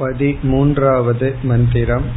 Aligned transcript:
पदिमून्रावद् 0.00 1.46
मन्दिरम् 1.50 2.08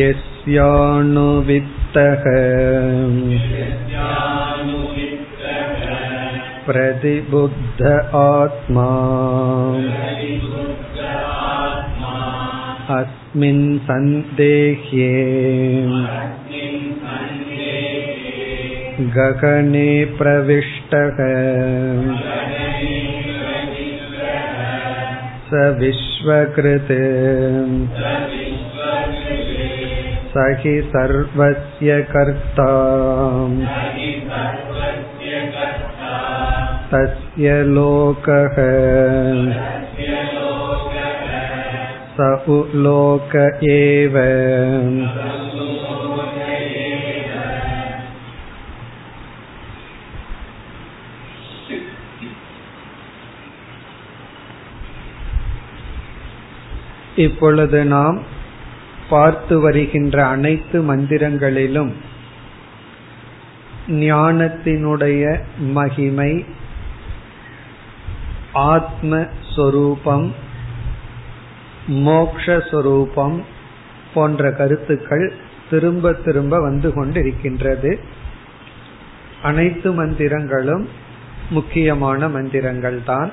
यस्यानुवित्तः 0.00 1.04
प्रतिबुद्ध 6.66 7.82
आत्मा 8.20 8.88
अस्मिन् 12.98 13.66
सन्देह्ये 13.88 15.12
गगने 19.18 19.88
प्रविष्टः 20.18 21.20
स 25.49 25.53
विश्वकृत् 25.53 26.91
स 30.33 30.33
हि 30.37 30.81
सर्वस्य 30.81 32.01
कर्ता। 32.11 32.71
तस्य 36.91 37.63
लोकः। 37.63 38.55
स 42.17 42.45
उलोक 42.49 43.35
एव। 43.63 44.19
இப்பொழுது 57.19 57.79
நாம் 57.85 58.17
பார்த்து 59.09 59.55
வருகின்ற 59.59 60.15
அனைத்து 60.25 60.77
மந்திரங்களிலும் 60.89 61.91
ஞானத்தினுடைய 64.01 65.21
மகிமை 65.77 66.31
ஆத்மஸ்வரூபம் 68.71 70.27
மோக்ஷஸ்வரூபம் 72.07 73.37
போன்ற 74.13 74.51
கருத்துக்கள் 74.51 75.25
திரும்ப 75.69 76.13
திரும்ப 76.25 76.59
வந்து 76.59 76.89
கொண்டிருக்கின்றது. 76.89 77.91
அனைத்து 79.41 79.89
மந்திரங்களும் 80.03 80.85
முக்கியமான 81.49 82.29
மந்திரங்கள் 82.29 82.99
தான் 83.03 83.31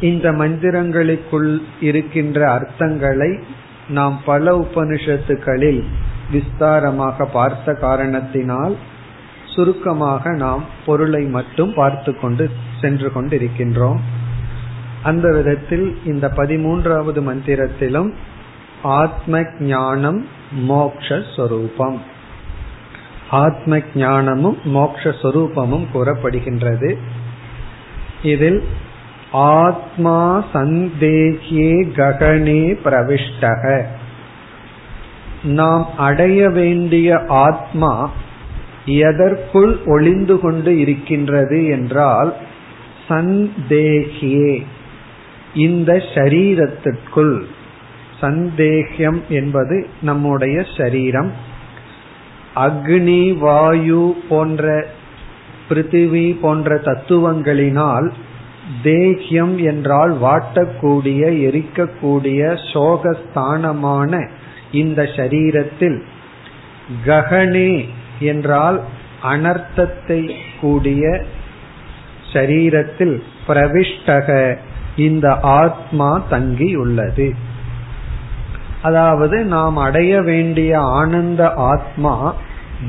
இந்த 0.00 0.30
மந்திரங்களுக்குள் 0.30 1.58
இருக்கின்ற 1.80 2.40
அர்த்தங்களை 2.58 3.42
நாம் 3.88 4.20
பல 4.24 4.58
உபனிஷத்துகளில் 4.58 5.84
விஸ்தாரமாக 6.32 7.24
பார்த்த 7.32 7.74
காரணத்தினால் 7.74 8.76
சுருக்கமாக 9.44 10.32
நாம் 10.32 10.64
பொருளை 10.86 11.24
மட்டும் 11.24 11.74
பார்த்து 11.74 12.18
கொண்டு 12.18 12.50
சென்று 12.80 13.12
கொண்டிருக்கின்றோம். 13.14 14.00
அந்த 15.02 15.32
விதத்தில் 15.32 15.98
இந்த 16.04 16.32
பதிமூன்றாவது 16.36 17.20
மந்திரத்திலும் 17.30 18.12
ஆத்ம 18.82 19.44
ஞானம் 19.60 20.26
மோக்ஷரூபம் 20.68 21.98
ஆத்ம 23.30 23.80
ஞானமும் 23.94 24.58
மோக்ஷரூபமும் 24.64 25.86
கூறப்படுகின்றது. 25.94 26.98
இதில் 28.22 28.62
ஆத்மா 29.32 30.44
சந்தேகியே 30.52 31.72
ககனே 31.96 32.78
பிரவிஷ்டக. 32.84 33.84
நாம் 35.42 35.88
அடைய 35.96 36.48
வேண்டிய 36.48 37.24
ஆத்மா 37.28 38.10
எதற்குள் 38.84 39.78
ஒளிந்து 39.86 40.40
கொண்டு 40.40 40.78
இருக்கின்றது 40.78 41.66
என்றால் 41.66 42.34
சந்தேகியே. 43.08 44.66
இந்த 45.54 46.02
ஷரீரத்திற்குள் 46.14 47.40
சந்தேகம் 48.20 49.22
என்பது 49.28 49.86
நம்முடைய 50.02 50.64
சரீரம். 50.76 51.32
அக்னி 52.56 53.38
வாயு 53.38 54.16
போன்ற 54.28 54.86
பிருத்திவி 55.68 56.38
போன்ற 56.40 56.74
தத்துவங்களினால் 56.74 58.12
தேகியம் 58.84 59.64
என்றால் 59.64 60.20
வாட்டக்கூடிய 60.20 61.22
எரிக்கக்கூடிய 61.48 62.58
சோகஸ்தானமான 62.74 64.28
இந்த 64.72 65.02
சரீரத்தில் 65.02 66.02
ககனே 67.06 67.88
என்றால் 68.18 68.82
அனர்த்தத்தை 69.22 70.34
கூடிய 70.60 71.24
சரீரத்தில் 72.32 73.22
பிரவிஷ்டக. 73.48 74.56
இந்த 74.96 75.38
ஆத்மா 75.40 76.22
தங்கியுள்ளது. 76.30 77.30
அதாவது 78.82 79.44
நாம் 79.44 79.76
அடைய 79.76 80.22
வேண்டிய 80.22 80.80
ஆனந்த 80.80 81.52
ஆத்மா 81.52 82.34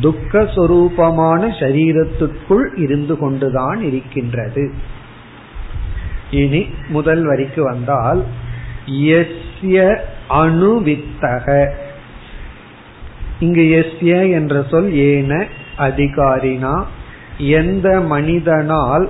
துக்க 0.01 0.41
சொரூபமான 0.41 1.41
சரீரத்துக்குள் 1.59 2.79
இருந்து 2.79 3.17
கொண்டுதான் 3.17 3.81
இருக்கின்றது. 3.81 4.95
இனி 6.31 6.69
முதல் 6.89 7.25
வரிக்கு 7.25 7.63
வந்தால் 7.63 8.23
எஸ்ய 8.87 9.99
அணுவித்தக. 10.29 11.69
இங்கு 13.39 13.61
எஸ்ய 13.61 14.31
என்ற 14.31 14.63
சொல் 14.69 14.93
ஏன 14.93 15.45
அதிகாரினா 15.77 16.83
எந்த 17.37 17.99
மனிதனால் 17.99 19.09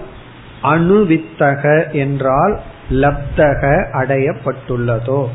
அணுவித்தக 0.64 1.92
என்றால் 1.92 2.60
லப்தக 2.92 3.86
அடையப்பட்டுள்ளதோ. 3.94 5.28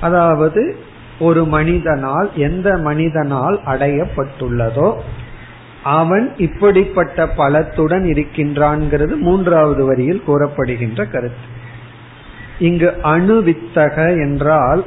அதாவது 0.00 0.76
ஒரு 1.18 1.44
மனிதனால் 1.44 2.30
எந்த 2.34 2.76
மனிதனால் 2.76 3.60
அடையப்பட்டுள்ளதோ 3.66 4.96
அவன் 5.84 6.32
இப்படிப்பட்ட 6.36 7.26
பலத்துடன் 7.26 8.04
இருக்கின்றான்கிறது 8.04 9.16
மூன்றாவது 9.16 9.84
வரியில் 9.84 10.22
கூறப்படுகின்ற 10.26 11.10
கருத்து. 11.10 11.58
இங்கு 12.58 12.94
அணுவித்தக 13.02 14.08
என்றால் 14.08 14.84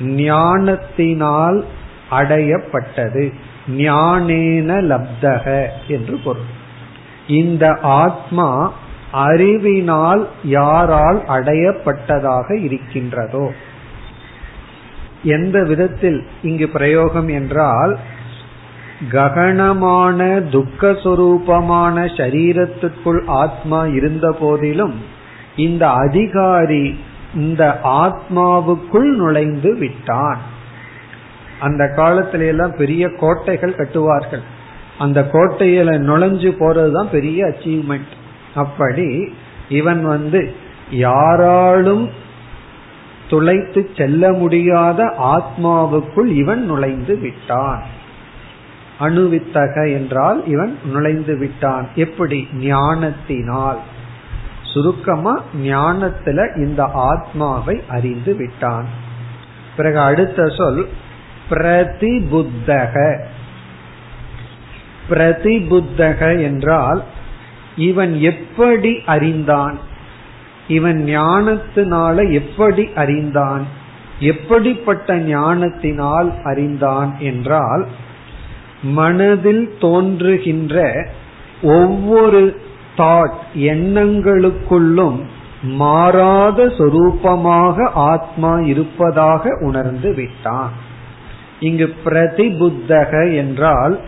ஞானத்தினால் 0.00 1.64
அடையப்பட்டது. 2.10 3.32
ஞானேன 3.76 4.80
லப்தக 4.82 5.66
என்று 5.88 6.20
பொருள். 6.24 6.62
இந்த 7.26 7.78
ஆத்மா 7.82 8.72
அறிவினால் 9.12 10.28
யாரால் 10.44 11.24
அடையப்பட்டதாக 11.28 12.62
இருக்கின்றதோ? 12.62 13.52
எந்த 15.22 15.62
விதத்தில் 15.64 16.26
இங்கு 16.42 16.68
பிரயோகம் 16.68 17.28
என்றால் 17.28 17.98
ககனமான 19.10 20.24
துக்கஸ்வரூபமான 20.24 21.96
சரீரத்துக்குள் 22.16 23.22
ஆத்மா 23.26 23.84
இருந்த 23.84 24.36
போதிலும் 24.40 24.94
இந்த 25.56 25.90
அதிகாரி 25.90 26.98
இந்த 27.34 27.80
ஆத்மாவுக்குள் 27.84 29.10
நுழைந்து 29.16 29.76
விட்டான். 29.76 30.38
அந்த 31.60 31.92
காலத்தில 31.96 32.46
எல்லாம் 32.46 32.74
பெரிய 32.76 33.08
கோட்டைகள் 33.08 33.74
கட்டுவார்கள். 33.74 34.42
அந்த 34.98 35.28
கோட்டையில 35.32 35.98
நுழைஞ்சு 35.98 36.50
போறதுதான் 36.58 37.10
பெரிய 37.10 37.44
அச்சீவ்மெண்ட் 37.44 38.12
அப்படி 38.54 39.34
இவன் 39.68 40.04
வந்து 40.04 40.54
யாராலும் 40.90 42.10
துளைத்து 43.30 43.90
செல்ல 43.96 44.32
முடியாத 44.32 45.14
ஆத்மாவுக்குள் 45.18 46.26
இவன் 46.26 46.64
நுழைந்து 46.64 47.18
விட்டான். 47.18 47.82
அணுவித்தக 49.00 49.92
என்றால் 49.92 50.46
இவன் 50.46 50.78
நுழைந்து 50.84 51.38
விட்டான். 51.38 51.88
எப்படி? 51.94 52.48
ஞானத்தினால். 52.52 53.80
சுருக்கமா 54.62 55.42
ஞானத்துல 55.62 56.56
இந்த 56.56 56.84
ஆத்மாவை 56.84 57.82
அறிந்து 57.88 58.34
விட்டான். 58.34 58.86
பிறகு 59.76 60.00
அடுத்த 60.00 60.46
சொல் 60.46 60.88
பிரதிபுத்தக. 61.50 63.24
பிரதிபுத்தக 65.10 66.42
என்றால் 66.42 67.04
இவன் 67.76 68.20
எப்படி 68.20 69.02
அறிந்தான்? 69.06 69.78
இவன் 70.68 71.04
ஞானத்தினால 71.08 72.32
எப்படி 72.32 72.88
அறிந்தான்? 72.94 73.66
எப்படிப்பட்ட 74.20 75.18
ஞானத்தினால் 75.18 76.34
அறிந்தான் 76.44 77.16
என்றால் 77.18 77.86
மனதில் 78.84 79.74
தோன்றுகின்ற 79.80 81.06
ஒவ்வொரு 81.62 82.56
தாட் 82.96 83.40
எண்ணங்களுக்குள்ளும் 83.54 85.20
மாறாத 85.62 86.66
சொரூபமாக 86.66 87.90
ஆத்மா 87.94 88.58
இருப்பதாக 88.58 89.50
உணர்ந்து 89.60 90.14
விட்டான். 90.14 90.72
இங்கு 91.60 91.94
பிரதிபுத்தக 92.04 93.36
என்றால் 93.36 94.00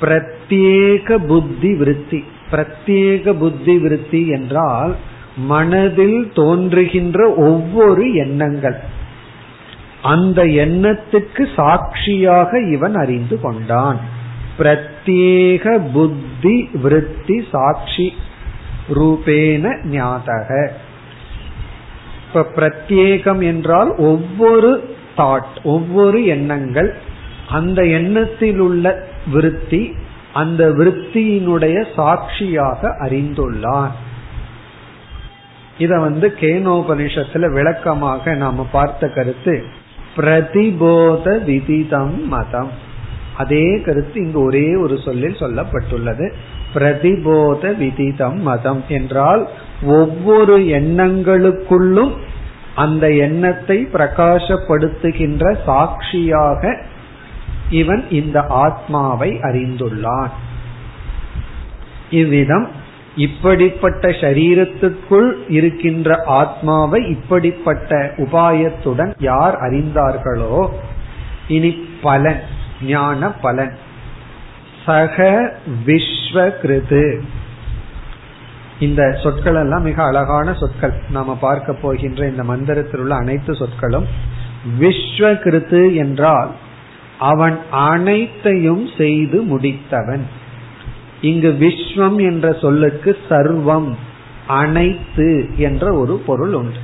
பிரத்யேக 0.00 1.26
புத்தி 1.26 1.74
விருத்தி. 1.74 2.24
பிரத்யேக 2.50 3.32
புத்தி 3.32 3.78
விருத்தி 3.78 4.28
என்றால் 4.28 4.94
மனதில் 5.36 6.32
தோன்றுகின்ற 6.34 7.34
ஒவ்வொரு 7.34 8.14
எண்ணங்கள். 8.14 8.96
அந்த 10.02 10.44
எண்ணத்துக்கு 10.44 11.54
சாட்சியாக 11.56 12.60
இவன் 12.70 12.94
அறிந்து 12.94 13.40
கொண்டான். 13.40 14.00
பிரத்யேக 14.58 15.90
புத்தி 15.92 16.70
விருத்தி 16.72 17.44
சாட்சி 17.52 18.14
ரூபேன 18.94 19.76
ஞாதக. 19.84 20.70
இப்ப 22.26 22.46
பிரத்யேகம் 22.56 23.42
என்றால் 23.42 23.96
ஒவ்வொரு 23.96 24.96
தாட் 25.16 25.62
ஒவ்வொரு 25.62 26.24
எண்ணங்கள் 26.24 26.96
அந்த 27.48 27.86
எண்ணத்தில் 27.86 28.58
உள்ள 28.58 29.08
விருத்தி 29.32 29.94
அந்த 30.32 30.68
விருத்தியினுடைய 30.68 31.86
சாட்சியாக 31.96 32.96
அறிந்துள்ளான் 33.00 33.90
இத 35.78 35.98
வந்து 35.98 36.34
கேனோபனிஷத்துல 36.40 37.52
விளக்கமாக 37.52 38.34
நாம 38.34 38.66
பார்த்த 38.72 39.08
கருத்து. 39.08 39.86
பிரதிபோத 40.18 41.38
விதிதம் 41.38 42.28
மதம். 42.28 42.70
அதே 43.36 43.80
கருத்து 43.80 44.20
இங்கு 44.24 44.40
ஒரே 44.40 44.74
ஒரு 44.74 44.98
சொல்லில் 45.04 45.40
சொல்லப்பட்டுள்ளது. 45.40 46.26
பிரதிபோத 46.74 47.72
விதிதம் 47.72 48.40
மதம் 48.42 48.82
என்றால் 48.88 49.48
ஒவ்வொரு 49.82 50.58
எண்ணங்களுக்குள்ளும் 50.58 52.14
அந்த 52.74 53.04
எண்ணத்தை 53.10 53.88
பிரகாசப்படுத்துகின்ற 53.92 55.44
சாட்சியாக 55.64 56.62
இவன் 57.70 58.02
இந்த 58.10 58.40
ஆத்மாவை 58.64 59.30
அறிந்துள்ளான். 59.42 60.34
இவ்விதம் 62.10 62.66
இப்படிப்பட்ட 63.18 64.08
சரீரத்துக்குள் 64.08 65.30
இருக்கின்ற 65.48 66.16
ஆத்மாவை 66.26 67.00
இப்படிப்பட்ட 67.08 68.12
உபாயத்துடன் 68.16 69.12
யார் 69.18 69.56
அறிந்தார்களோ 69.56 70.68
இனி 71.48 71.70
பலன் 72.02 72.40
ஞான 72.82 73.30
பலன். 73.32 73.74
சக 74.86 75.26
விஸ்வகிருது. 75.86 77.04
இந்த 78.80 79.02
சொற்கள் 79.22 79.54
எல்லாம் 79.54 79.82
மிக 79.82 80.04
அழகான 80.04 80.54
சொற்கள். 80.54 80.94
நாம 81.10 81.36
பார்க்க 81.36 81.76
போகின்ற 81.82 82.28
இந்த 82.28 82.44
மந்திரத்தில் 82.44 83.00
உள்ள 83.00 83.14
அனைத்து 83.14 83.54
சொற்களும் 83.54 84.06
விஸ்வகிருத்து 84.80 85.82
என்றால் 85.94 86.50
அவன் 87.18 87.58
அனைத்தையும் 87.70 88.84
செய்து 88.98 89.38
முடித்தவன். 89.42 90.24
இங்கு 91.20 91.56
விஸ்வம் 91.60 92.20
என்ற 92.20 92.52
சொல்லுக்கு 92.52 93.16
சர்வம் 93.30 93.94
அனைத்து 94.46 95.48
என்ற 95.56 95.92
ஒரு 95.92 96.22
பொருள் 96.26 96.52
உண்டு. 96.52 96.78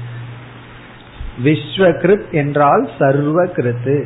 விஸ்வகிருத் 1.44 2.30
என்றால் 2.30 2.90
சர்வகிருத்து. 2.98 4.04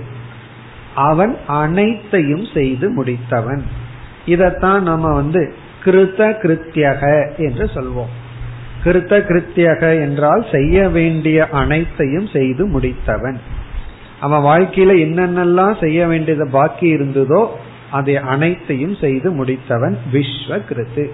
அவன் 0.94 1.36
அனைத்தையும் 1.46 2.46
செய்து 2.54 3.04
முடித்தவன். 3.04 3.60
இதத்தான் 4.26 4.80
நம்ம 4.80 5.14
வந்து 5.14 5.54
கிருத்த 5.84 6.34
கிருத்தியக 6.42 7.30
என்று 7.36 7.64
சொல்வோம். 7.64 8.12
கிருத்த 8.84 9.20
கிருத்தியக 9.20 10.00
என்றால் 10.00 10.46
செய்ய 10.52 10.88
வேண்டிய 10.88 11.48
அனைத்தையும் 11.48 12.26
செய்து 12.26 12.66
முடித்தவன். 12.66 13.36
அவன் 14.20 14.42
வாழ்க்கையில 14.42 14.92
என்னென்னலாம் 14.96 15.80
செய்ய 15.80 16.06
வேண்டியது 16.06 16.48
பாக்கி 16.50 16.86
இருந்ததோ 16.86 17.58
அதை 17.90 18.16
அனைத்தையும் 18.16 18.94
செய்து 18.94 19.44
முடித்தவன் 19.44 19.96
விஸ்வ 20.12 20.60
கிருத்து 20.68 21.10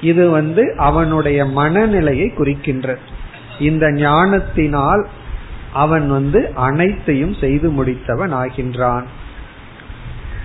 இது 0.00 0.30
வந்து 0.30 0.74
அவனுடைய 0.76 1.44
மனநிலையை 1.44 2.32
குறிக்கின்றது 2.38 2.98
இந்த 3.58 3.92
ஞானத்தினால் 3.92 5.08
அவன் 5.72 6.08
வந்து 6.08 6.52
அனைத்தையும் 6.54 7.34
செய்து 7.34 7.68
முடித்தவன் 7.70 8.34
ஆகின்றான். 8.34 9.02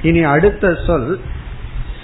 இனி 0.02 0.24
அடுத்த 0.24 0.76
சொல் 0.88 1.20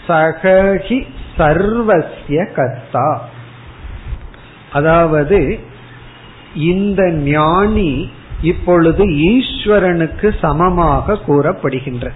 சகஹி 0.07 1.05
சர்வசிய 1.37 2.53
கர்த்தா. 2.53 3.29
அதாவது 4.71 5.59
இந்த 6.55 7.11
ஞானி 7.11 8.09
இப்பொழுது 8.41 9.05
ஈஸ்வரனுக்கு 9.05 10.35
சமமாக 10.41 11.19
கூறப்படுகின்ற. 11.25 12.11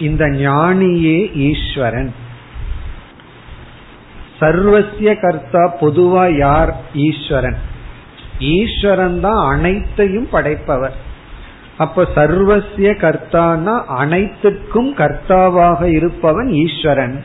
இந்த 0.00 0.26
ஞானியே 0.26 1.34
ஈஸ்வரன். 1.34 2.14
சர்வசிய 4.40 5.20
கர்த்தா 5.20 5.76
பொதுவா 5.80 6.36
யார்? 6.36 6.76
ஈஸ்வரன். 6.94 7.56
ஈஸ்வரன் 8.38 9.20
தான் 9.20 9.48
அனைத்தையும் 9.48 10.28
படைப்பவர். 10.30 10.96
அப்ப 11.78 12.08
சர்வசிய 12.14 12.92
கர்த்தானா 12.96 13.84
அனைத்துக்கும் 13.84 14.96
கர்த்தாவாக 14.96 15.84
இருப்பவன் 15.84 16.48
ஈஸ்வரன். 16.48 17.24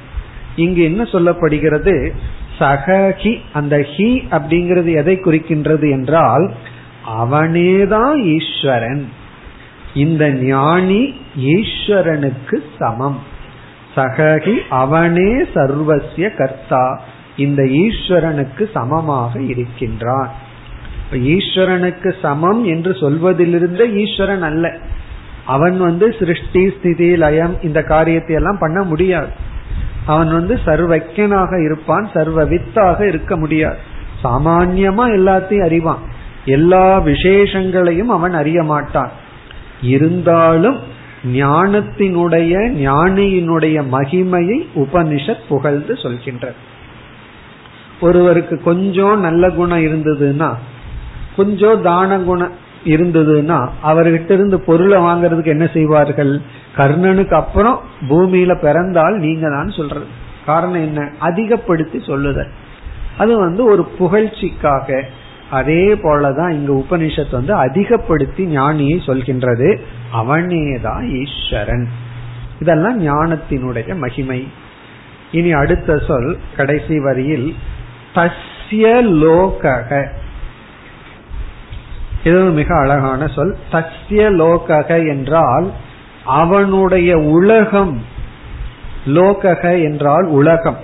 இங்கு 0.56 0.84
என்ன 0.84 1.04
சொல்லப்படுகிறது? 1.04 2.12
சகஹி 2.60 3.40
அந்த 3.54 3.78
ஹி 3.78 4.24
அப்படிங்கிறது 4.32 4.94
எதை 4.94 5.16
குறிக்கின்றது 5.16 5.92
என்றால் 5.92 6.54
அவனேதான் 7.22 8.18
ஈஸ்வரன். 8.18 9.10
இந்த 9.94 10.30
ஞானி 10.30 11.14
ஈஸ்வரனுக்கு 11.40 12.58
சமம். 12.80 13.20
சககி 13.96 14.58
அவனே 14.70 15.44
சர்வசிய 15.44 16.36
கர்த்தா. 16.36 17.02
இந்த 17.38 17.64
ஈஸ்வரனுக்கு 17.64 18.70
சமமாக 18.74 19.42
இருக்கின்றான். 19.42 20.32
ஈஸ்வரனுக்கு 21.12 22.14
சமம் 22.22 22.64
என்று 22.64 22.96
சொல்வதிலிருந்து 22.96 23.96
ஈஸ்வரன் 23.96 24.42
அல்ல. 24.42 24.78
அவன் 25.46 25.80
வந்து 25.80 26.16
சிருஷ்டி 26.20 26.70
ஸ்திதி 26.70 27.16
லயம் 27.16 27.62
இந்த 27.62 27.84
காரியத்தை 27.84 28.36
எல்லாம் 28.36 28.58
பண்ண 28.60 28.84
முடியாது. 28.84 29.30
அவன் 30.06 30.32
வந்து 30.32 30.60
சர்வக்கியனாக 30.66 31.64
இருப்பான் 31.64 32.10
சர்வ 32.14 32.46
வித்தாக 32.46 33.08
இருக்க 33.08 33.38
முடியாது. 33.38 33.78
சாமான்யமா 34.24 35.06
எல்லாத்தையும் 35.08 35.64
அறிவான். 35.64 36.00
எல்லா 36.46 37.00
விசேஷங்களையும் 37.00 38.10
அவன் 38.10 38.34
அறிய 38.34 38.64
மாட்டான். 38.64 39.12
இருந்தாலும் 39.82 40.80
ஞானத்தினுடைய 41.34 42.54
ஞானியினுடைய 42.84 43.84
மகிமையை 43.92 44.68
உபனிஷத் 44.76 45.48
புகழ்ந்து 45.50 45.98
சொல்கின்ற 45.98 46.54
ஒருவருக்கு 48.02 48.62
கொஞ்சம் 48.62 49.20
நல்ல 49.20 49.50
குணம் 49.50 49.82
இருந்ததுன்னா 49.82 50.56
கொஞ்சம் 51.36 51.82
தான 51.82 52.20
குணம் 52.20 52.52
இருந்ததுன்னா 52.86 53.70
அவர்கிட்ட 53.84 54.32
இருந்து 54.32 54.60
பொருளை 54.62 55.02
வாங்கறதுக்கு 55.02 55.46
என்ன 55.46 55.70
செய்வார்கள்? 55.74 56.42
கர்ணனுக்கு 56.78 57.34
அப்புறம் 57.34 57.80
பூமியில 58.10 58.60
பிறந்தால் 58.60 59.16
நீங்க 59.16 59.50
தான் 59.50 59.70
சொல்றது. 59.70 60.06
காரணம் 60.46 60.82
என்ன? 60.82 61.12
அதிகப்படுத்தி 61.20 62.02
சொல்லுதல். 62.06 62.48
அது 63.18 63.40
வந்து 63.40 63.64
ஒரு 63.66 63.88
புகழ்ச்சிக்காக 64.00 65.04
அதே 65.52 65.94
போலதான் 65.94 66.50
இங்க 66.50 66.74
உபனிஷத் 66.74 67.32
வந்து 67.32 67.54
அதிகப்படுத்தி 67.54 68.58
ஞானியை 68.58 68.98
சொல்கின்றது. 69.06 69.80
அவனேதான் 70.14 71.24
ஈஸ்வரன். 71.24 71.88
இதெல்லாம் 72.60 73.08
ஞானத்தினுடைய 73.08 73.98
மகிமை. 73.98 74.48
இனி 75.32 75.52
அடுத்த 75.52 75.98
சொல் 75.98 76.40
கடைசி 76.56 77.00
வரியில் 77.00 77.56
தஸ்ய 78.16 79.02
லோகக. 79.24 80.08
இது 82.24 82.44
மிக 82.44 82.80
அழகான 82.80 83.28
சொல். 83.28 83.58
தஸ்ய 83.72 84.30
லோகக 84.42 85.08
என்றால் 85.08 85.72
அவனுடைய 86.26 87.18
உலகம். 87.18 88.02
லோகக 89.06 89.84
என்றால் 89.84 90.26
உலகம். 90.26 90.78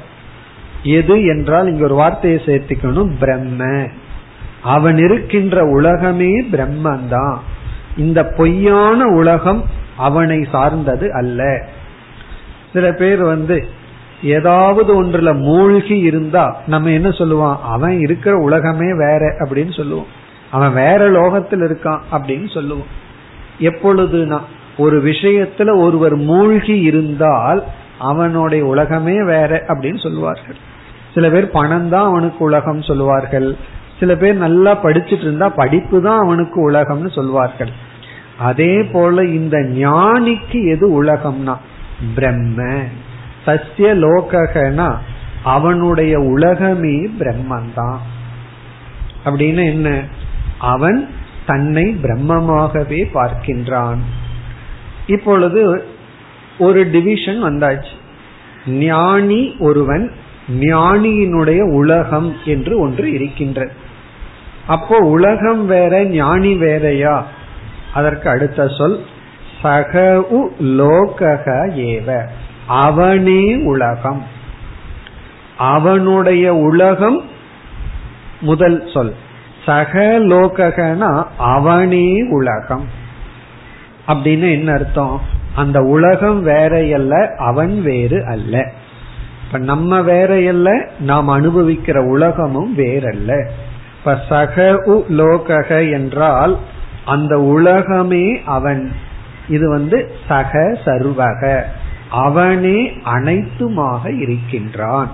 எது 0.84 1.24
என்றால் 1.24 1.68
இங்க 1.68 1.84
ஒரு 1.84 1.96
வார்த்தையை 1.96 2.40
சேர்த்துக்கணும் 2.46 3.12
பிரம்ம. 3.20 3.88
அவன் 4.64 4.98
இருக்கின்ற 4.98 5.64
உலகமே 5.64 6.42
பிரம்மந்தான். 6.42 7.38
இந்த 7.98 8.24
பொய்யான 8.24 9.04
உலகம் 9.04 9.64
அவனை 9.98 10.48
சார்ந்தது 10.52 11.14
அல்ல. 11.14 11.68
சில 12.74 12.92
பேர் 12.92 13.24
வந்து 13.24 13.68
ஏதாவது 14.24 15.04
ஒன்றுல 15.04 15.38
மூழ்கி 15.38 15.98
இருந்தா 16.00 16.62
நம்ம 16.68 16.90
என்ன 16.90 17.10
சொல்லுவான் 17.10 17.58
அவன் 17.64 18.00
இருக்கிற 18.00 18.38
உலகமே 18.38 18.94
வேற 18.94 19.20
அப்படின்னு 19.20 19.76
சொல்லுவோம். 19.76 20.06
அவன் 20.52 20.74
வேற 20.74 21.10
லோகத்தில் 21.10 21.62
இருக்கான் 21.62 22.00
அப்படின்னு 22.12 22.54
சொல்லுவோம். 22.54 23.06
எப்பொழுதுனா 23.60 24.40
ஒரு 24.78 25.04
விஷயத்துல 25.04 25.78
ஒருவர் 25.78 26.16
மூழ்கி 26.16 26.80
இருந்தால் 26.80 27.64
அவனுடைய 28.00 28.66
உலகமே 28.66 29.24
வேற 29.24 29.64
அப்படின்னு 29.68 30.02
சொல்லுவார்கள். 30.02 30.56
சில 31.14 31.30
பேர் 31.30 31.50
பணம் 31.50 31.90
தான் 31.90 32.06
அவனுக்கு 32.06 32.44
உலகம் 32.44 32.82
சொல்லுவார்கள். 32.82 33.56
சில 34.00 34.16
பேர் 34.16 34.36
நல்லா 34.36 34.84
படிச்சுட்டு 34.84 35.20
இருந்தா 35.20 35.50
படிப்பு 35.50 36.02
தான் 36.02 36.20
அவனுக்கு 36.20 36.72
உலகம்னு 36.72 37.12
சொல்வார்கள். 37.12 37.70
அதே 38.38 38.84
போல 38.84 39.26
இந்த 39.26 39.58
ஞானிக்கு 39.58 40.68
எது 40.68 41.04
உலகம்னா? 41.04 41.58
பிரம்ம. 42.16 42.82
சசிய 43.46 43.94
லோகனா 43.96 44.96
அவனுடைய 45.44 46.20
உலகமே 46.20 47.08
பிரம்மந்தான். 47.20 47.98
அப்படின்னு 49.26 49.66
என்ன? 49.66 50.04
அவன் 50.60 51.10
தன்னை 51.46 51.98
பிரம்மமாகவே 52.04 53.08
பார்க்கின்றான். 53.14 53.98
இப்பொழுது 55.08 55.84
ஒரு 56.60 56.90
டிவிஷன் 56.90 57.44
வந்தாச்சு. 57.44 57.96
ஞானி 58.68 59.56
ஒருவன் 59.60 60.12
ஞானியினுடைய 60.60 61.62
உலகம் 61.62 62.34
என்று 62.46 62.80
ஒன்று 62.80 63.14
இருக்கின்றது 63.14 63.86
அப்போ 64.68 64.98
உலகம் 64.98 65.66
வேற 65.66 66.04
ஞானி 66.04 66.56
வேறையா? 66.56 67.26
அதற்கு 67.94 68.30
அடுத்த 68.30 68.68
சொல் 68.68 69.04
சக 69.62 70.22
உ 70.30 70.50
லோகக 70.62 71.70
ஏவ. 71.76 72.22
அவனே 72.68 73.56
உலகம். 73.56 74.24
அவனுடைய 75.58 76.56
உலகம் 76.56 77.22
முதல் 78.42 78.90
சொல். 78.94 79.16
சக 79.66 80.00
லோககனா 80.20 81.24
அவனே 81.38 82.22
உலகம். 82.30 82.86
அப்படின்னு 84.08 84.52
என்ன 84.52 84.72
அர்த்தம்? 84.72 85.22
அந்த 85.56 85.82
உலகம் 85.82 86.48
வேறையல்ல 86.48 87.36
அவன் 87.38 87.82
வேறு 87.82 88.26
அல்ல. 88.26 88.72
இப்ப 89.46 89.58
நம்ம 89.58 90.02
வேறையல்ல 90.02 90.90
நாம் 91.00 91.30
அனுபவிக்கிற 91.30 91.98
உலகமும் 91.98 92.78
வேறல்ல. 92.78 93.50
இப்ப 93.98 94.20
சக 94.30 94.82
உ 94.86 95.04
என்றால் 95.92 96.58
அந்த 97.06 97.42
உலகமே 97.42 98.42
அவன். 98.46 98.92
இது 99.50 99.70
வந்து 99.70 100.12
சக 100.28 100.78
சர்வக. 100.86 101.64
அவனே 102.12 102.92
அனைத்துமாக 103.06 104.20
இருக்கின்றான். 104.20 105.10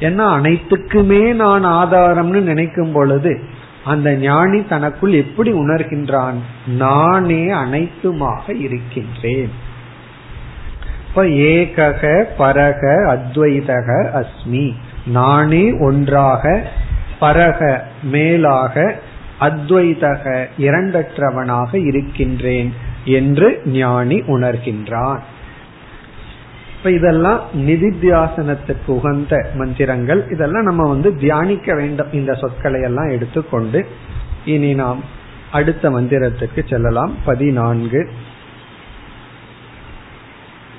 ஏன்னா 0.00 0.24
அனைத்துக்குமே 0.38 1.34
நான் 1.34 1.64
ஆதாரம்னு 1.64 2.40
நினைக்கும் 2.40 2.92
பொழுது 2.92 3.40
அந்த 3.84 4.14
ஞானி 4.14 4.66
தனக்குள் 4.66 5.12
எப்படி 5.12 5.52
உணர்கின்றான்? 5.52 6.34
நானே 6.66 7.52
அனைத்துமாக 7.52 8.60
இருக்கின்றேன். 8.60 9.50
இப்ப 11.08 11.24
ஏகக 11.24 12.24
பரக 12.38 12.80
அத்வைதக 13.08 14.06
அஸ்மி. 14.12 14.74
நானே 15.06 15.72
ஒன்றாக 15.72 16.66
பரக 17.20 17.86
மேலாக 18.02 18.98
அத்வைதக 19.40 20.46
இரண்டற்றவனாக 20.58 21.86
இருக்கின்றேன் 21.86 22.74
என்று 23.04 23.62
ஞானி 23.64 24.20
உணர்கின்றான். 24.20 25.18
இப்ப 26.76 26.90
இதெல்லாம் 26.90 27.40
நிதித்தியாசனத்துக்கு 27.54 28.86
உகந்த 28.86 29.50
மந்திரங்கள். 29.54 30.30
இதெல்லாம் 30.30 30.62
நம்ம 30.62 30.88
வந்து 30.88 31.16
தியானிக்க 31.16 31.74
வேண்டும். 31.74 32.12
இந்த 32.12 32.34
சொற்களை 32.34 32.82
எல்லாம் 32.82 33.08
எடுத்துக்கொண்டு 33.08 33.86
இனி 34.44 34.74
நாம் 34.74 35.04
அடுத்த 35.52 35.90
மந்திரத்துக்கு 35.90 36.68
செல்லலாம். 36.68 37.14
பதினான்கு. 37.24 38.10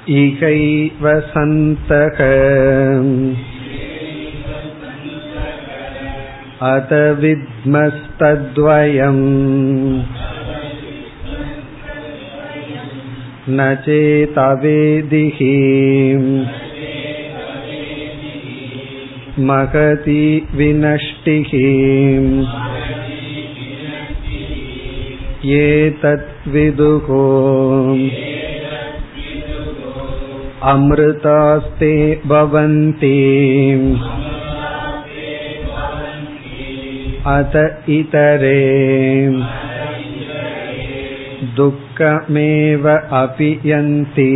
இகைவ 0.05 1.24
अत 6.62 6.93
विद्मस्तद्वयम् 7.21 8.05
न 13.57 13.75
चेतवेदिः 13.87 15.41
महति 19.49 20.23
विनष्टिः 20.55 21.50
एतद्विदुः 25.57 27.09
अमृतास्ते 30.73 31.95
भवन्ति 32.26 33.17
अत 37.26 37.55
इतरे 37.88 38.59
दुःखमेव 41.55 42.85
अपि 43.19 43.50
यन्ति 43.64 44.31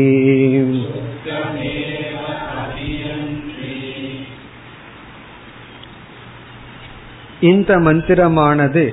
இந்த 7.41 7.73
மந்திரமானது 7.79 8.85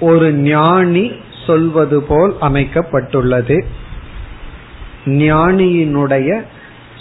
ஒரு 0.00 0.28
ஞானி 0.46 1.04
சொல்வது 1.46 1.98
போல் 2.02 2.32
அமைக்கப்பட்டுள்ளது 2.40 3.58
ஞானியினுடைய 5.20 6.30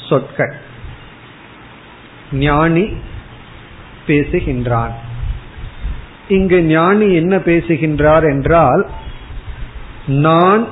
சொற்கள் 0.09 0.55
ஞானி 2.39 2.85
பேசுகின்றான் 4.07 4.95
இங்கு 6.36 6.58
ஞானி 6.62 7.08
என்ன 7.14 7.34
பேசுகின்றார் 7.36 8.24
என்றால் 8.24 8.82
நான் 10.22 10.62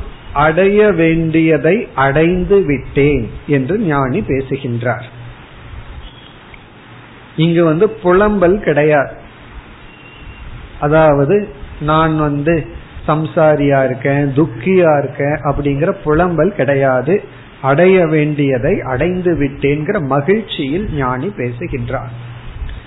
அடைய 0.45 0.81
வேண்டியதை 0.93 1.77
அடைந்து 1.95 2.59
விட்டேன் 2.65 3.25
என்று 3.47 3.75
ஞானி 3.85 4.21
பேசுகின்றார். 4.23 5.07
இங்கு 7.37 7.63
வந்து 7.65 7.87
புலம்பல் 8.03 8.57
கிடையாது. 8.61 9.15
அதாவது 10.81 11.37
நான் 11.81 12.15
வந்து 12.19 12.55
சம்சாரியா 13.09 13.79
இருக்கேன் 13.85 14.27
துக்கியா 14.37 14.91
இருக்கேன் 15.03 15.39
அப்படிங்கிற 15.51 15.91
புலம்பல் 16.05 16.53
கிடையாது. 16.55 17.15
அடைய 17.61 17.97
வேண்டியதை 18.07 18.75
அடைந்து 18.93 19.33
விட்டேங்கிற 19.41 19.97
மகிழ்ச்சியில் 20.07 20.87
ஞானி 20.95 21.29
பேசுகின்றார். 21.37 22.13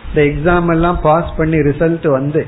இந்த 0.07 0.21
எக்ஸாம் 0.29 0.69
எல்லாம் 0.69 0.99
பாஸ் 1.01 1.31
பண்ணி 1.37 1.59
ரிசல்ட் 1.69 2.07
வந்து 2.09 2.41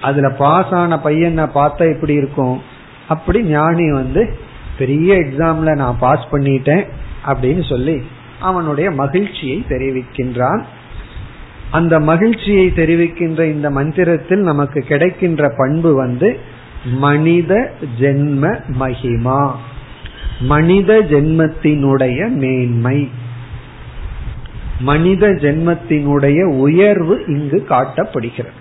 அதுல 0.00 0.28
பாஸ் 0.30 0.72
ஆன 0.72 0.98
பையனை 0.98 1.44
பார்த்தா 1.44 1.94
எப்படி 1.94 2.14
இருக்கும். 2.14 2.62
அப்படி 3.08 3.42
ஞானி 3.42 3.92
வந்து 3.92 4.38
பெரிய 4.78 5.14
எக்ஸாம்ல 5.14 5.74
நான் 5.74 5.98
பாஸ் 5.98 6.26
பண்ணிட்டேன் 6.32 6.86
அப்படின்னு 7.26 7.68
சொல்லி 7.68 8.02
அவனுடைய 8.40 8.90
மகிழ்ச்சியை 8.90 9.64
தெரிவிக்கின்றான். 9.68 10.62
அந்த 11.70 12.00
மகிழ்ச்சியை 12.00 12.66
தெரிவிக்கின்ற 12.66 13.44
இந்த 13.44 13.70
மந்திரத்தில் 13.70 14.38
நமக்கு 14.38 14.80
கிடைக்கின்ற 14.80 15.54
பண்பு 15.56 15.94
வந்து 15.94 16.38
மனித 16.84 17.72
ஜென்ம 18.00 18.60
மகிமா. 18.80 19.52
மனித 20.40 21.00
ஜென்மத்தினுடைய 21.00 22.28
மேன்மை. 22.28 23.10
மனித 24.80 25.28
ஜென்மத்தினுடைய 25.28 26.44
உயர்வு 26.44 27.24
இங்கு 27.26 27.66
காட்டப்படுகிறது. 27.68 28.57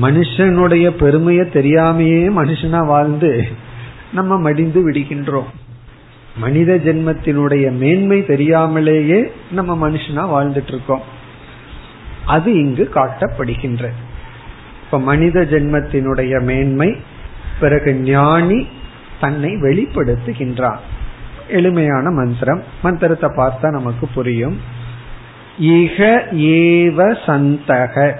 மனுஷனுடைய 0.00 0.90
பெருமையை 0.90 1.46
தெரியாமையே 1.46 2.32
மனுஷனா 2.36 2.86
வாழ்ந்து 2.86 3.46
நம்ம 4.12 4.38
மடிந்து 4.38 4.90
விடுகின்றோம். 4.90 5.50
மனித 6.36 6.74
ஜென்மத்தினுடைய 6.74 7.70
மேன்மை 7.70 8.26
தெரியாமலேயே 8.26 9.32
நம்ம 9.50 9.88
மனுஷனா 9.88 10.22
வாழ்ந்துட்டு 10.22 10.68
இருக்கோம் 10.68 11.02
அது 12.26 12.52
இங்கு 12.52 12.90
காட்டப்படுகின்ற. 12.94 13.88
இப்ப 14.84 15.00
மனித 15.00 15.40
ஜென்மத்தினுடைய 15.40 16.42
மேன்மை 16.42 16.96
பிறகு 17.60 17.94
ஞானி 17.94 18.66
தன்னை 19.20 19.50
வெளிப்படுத்துகின்றான். 19.50 20.76
எளிமையான 21.48 22.10
மந்திரம். 22.10 22.62
மந்திரத்தை 22.82 23.30
பார்த்தா 23.36 23.70
நமக்கு 23.70 24.08
புரியும். 24.14 24.60
இக 25.62 25.98
ஏவ 26.32 27.16
சந்தக. 27.26 28.16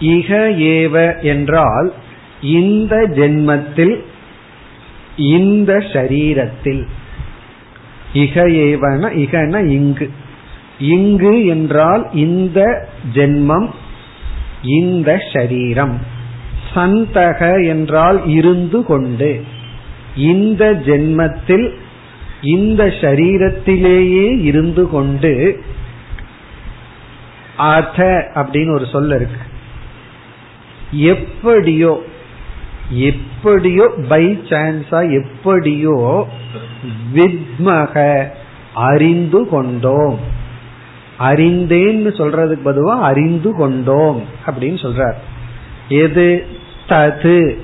இக 0.00 0.28
ஏவ 0.56 1.22
என்றால் 1.22 1.92
இந்த 2.40 2.96
ஜென்மத்தில் 2.96 3.96
இந்த 5.16 5.78
ஷரீரத்தில். 5.78 6.86
இக 8.14 8.48
ஏவன 8.48 9.10
இகன 9.14 9.66
இங்கு. 9.66 10.10
இங்கு 10.78 11.46
என்றால் 11.46 12.08
இந்த 12.12 12.88
ஜென்மம் 13.14 13.68
இந்த 14.62 15.22
ஷரீரம். 15.32 15.94
சந்தக 16.74 17.66
என்றால் 17.66 18.26
இருந்து 18.26 18.84
கொண்டு. 18.84 19.44
இந்த 20.16 20.82
ஜென்மத்தில் 20.86 21.74
இந்த 22.42 22.84
ஷரீரத்திலேயே 22.84 24.42
இருந்து 24.42 24.88
கொண்டு. 24.88 25.62
அத 27.56 28.30
அப்படின்னு 28.34 28.74
ஒரு 28.74 28.86
சொல் 28.86 29.06
இருக்கு. 29.06 29.54
எப்படியோ 30.90 32.02
எப்படியோ 32.90 33.90
பை 34.08 34.26
சான்ஸா 34.44 35.12
எப்படியோ 35.12 36.26
வித்மக 37.14 38.26
அறிந்து 38.74 39.48
கொண்டோம். 39.48 40.18
அறிந்தேன்னு 41.18 42.08
சொல்றதுக்கு 42.18 42.58
பதுவா 42.64 43.00
அறிந்து 43.00 43.56
கொண்டோம் 43.56 44.22
அப்படின்னு 44.46 44.74
சொல்றார். 44.74 45.14
எது? 45.88 46.46
தது. 46.88 47.56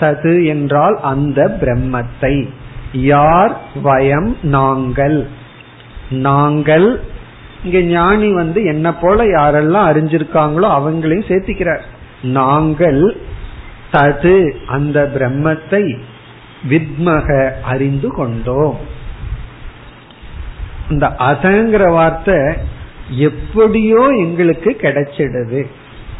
தது 0.00 0.46
என்றால் 0.46 0.98
அந்த 1.02 1.58
பிரம்மத்தை. 1.60 2.48
யார்? 2.92 3.60
வயம் 3.84 4.36
நாங்கள். 4.42 5.28
நாங்கள் 6.10 7.00
இங்க 7.64 7.80
ஞானி 7.80 8.32
வந்து 8.32 8.64
என்ன 8.64 8.94
போல 8.94 9.24
யாரெல்லாம் 9.24 9.92
அறிஞ்சிருக்காங்களோ 9.92 10.66
அவங்களையும் 10.78 11.28
சேர்த்திக்கிறார். 11.28 11.80
நாங்கள் 12.22 13.16
தது 13.90 14.52
அந்த 14.66 15.10
பிரம்மத்தை 15.14 15.98
வித்மக 16.70 17.52
அறிந்து 17.62 18.08
கொண்டோம். 18.08 18.76
இந்த 20.90 21.06
அதங்கிற 21.18 21.90
வார்த்தை 21.90 22.52
எப்படியோ 23.16 24.08
எங்களுக்கு 24.16 24.76
கிடைச்சிடுது. 24.80 25.66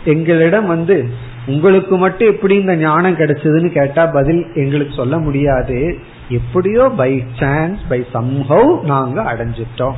எங்களிடம் 0.05 0.67
வந்து 0.67 1.09
உங்களுக்கு 1.47 1.97
மட்டும் 1.97 2.29
எப்படி 2.29 2.55
இந்த 2.57 2.77
ஞானம் 2.77 3.19
கிடைச்சதுன்னு 3.19 3.73
கேட்டா 3.73 4.07
பதில் 4.07 4.47
எங்களுக்கு 4.55 4.95
சொல்ல 4.95 5.19
முடியாது. 5.19 5.99
எப்படியோ 6.29 6.89
பை 6.89 7.25
சான்ஸ் 7.35 7.79
பை 7.89 8.07
சம்ஹவ் 8.15 8.81
நாங்க 8.81 9.23
அடைஞ்சிட்டோம். 9.23 9.95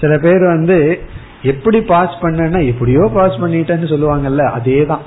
சில 0.00 0.18
பேர் 0.18 0.44
வந்து 0.46 1.02
எப்படி 1.42 1.80
பாஸ் 1.80 2.14
பண்ணனா 2.22 2.60
எப்படியோ 2.68 3.10
பாஸ் 3.14 3.36
பண்ணிட்டேன்னு 3.42 3.90
சொல்லுவாங்கல்ல 3.92 4.44
அதே 4.58 4.86
தான் 4.86 5.04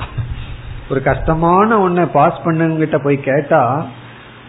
ஒரு 0.90 1.02
கஷ்டமான 1.02 1.90
ஒன்ன 1.90 2.06
பாஸ் 2.12 2.38
பண்ணவங்கிட்ட 2.46 2.98
போய் 3.04 3.18
கேட்டா 3.30 3.86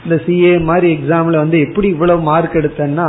இந்த 0.05 0.17
சிஏ 0.27 0.53
மாதிரி 0.65 0.89
எக்ஸாம்ல 0.97 1.37
வந்து 1.37 1.59
எப்படி 1.61 1.89
இவ்வளவு 1.89 2.21
மார்க் 2.21 2.61
எடுத்தேன்னா 2.61 3.09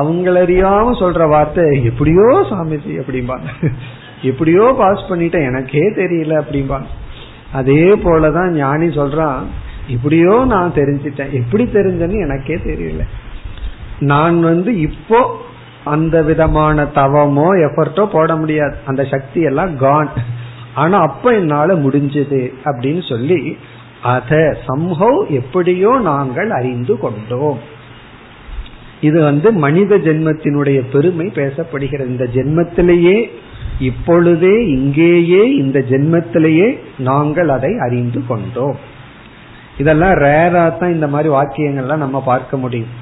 அவங்களறியாம 0.00 0.92
சொல்ற 1.00 1.28
வார்த்தை 1.28 1.64
எப்படியோ 1.84 2.46
சாமிஜி 2.50 2.92
அப்படிம்பாங்க. 3.00 3.48
எப்படியோ 4.22 4.74
பாஸ் 4.78 5.08
பண்ணிட்டேன் 5.10 5.46
எனக்கே 5.48 5.84
தெரியல 5.98 6.32
அப்படிம்பாங்க. 6.42 6.86
அதே 7.52 7.84
போலதான் 7.94 8.50
ஞானி 8.52 8.86
சொல்றான் 8.86 9.40
இப்படியோ 9.86 10.44
நான் 10.44 10.76
தெரிஞ்சிட்டேன். 10.76 11.32
எப்படி 11.32 11.64
தெரிஞ்சேன்னு 11.64 12.18
எனக்கே 12.26 12.54
தெரியல. 12.54 13.02
நான் 14.00 14.42
வந்து 14.42 14.80
இப்போ 14.80 15.20
அந்த 15.84 16.22
விதமான 16.22 16.82
தவமோ 16.82 17.48
எஃபர்ட்டோ 17.66 18.04
போட 18.06 18.36
முடியாது. 18.36 18.76
அந்த 18.86 19.04
சக்தி 19.04 19.40
எல்லாம் 19.40 19.76
கான் 19.76 20.10
ஆனா 20.74 20.98
அப்ப 20.98 21.32
என்னால 21.34 21.74
முடிஞ்சது 21.74 22.52
அப்படின்னு 22.64 23.08
சொல்லி 23.08 23.56
அத 24.02 24.58
சம்ஹவ் 24.68 25.18
எப்படியோ 25.30 25.98
நாங்கள் 25.98 26.50
அறிந்து 26.50 26.98
கொண்டோம். 26.98 27.58
இது 29.00 29.22
வந்து 29.22 29.52
மனித 29.52 29.96
ஜென்மத்தினுடைய 29.96 30.78
பெருமை 30.92 31.26
பேசப்படுகிறது. 31.34 32.06
இந்த 32.06 32.26
ஜென்மத்திலேயே 32.34 33.30
இப்பொழுதே 33.78 34.56
இங்கேயே 34.66 35.54
இந்த 35.54 35.78
ஜென்மத்திலேயே 35.90 36.78
நாங்கள் 36.98 37.48
அதை 37.48 37.72
அறிந்து 37.78 38.20
கொண்டோம். 38.26 38.76
இதெல்லாம் 39.78 40.10
ரேரா 40.10 40.64
தான் 40.78 40.92
இந்த 40.92 41.06
மாதிரி 41.06 41.28
வாக்கியங்கள்லாம் 41.34 42.04
நம்ம 42.04 42.22
பார்க்க 42.22 42.56
முடியும். 42.56 42.92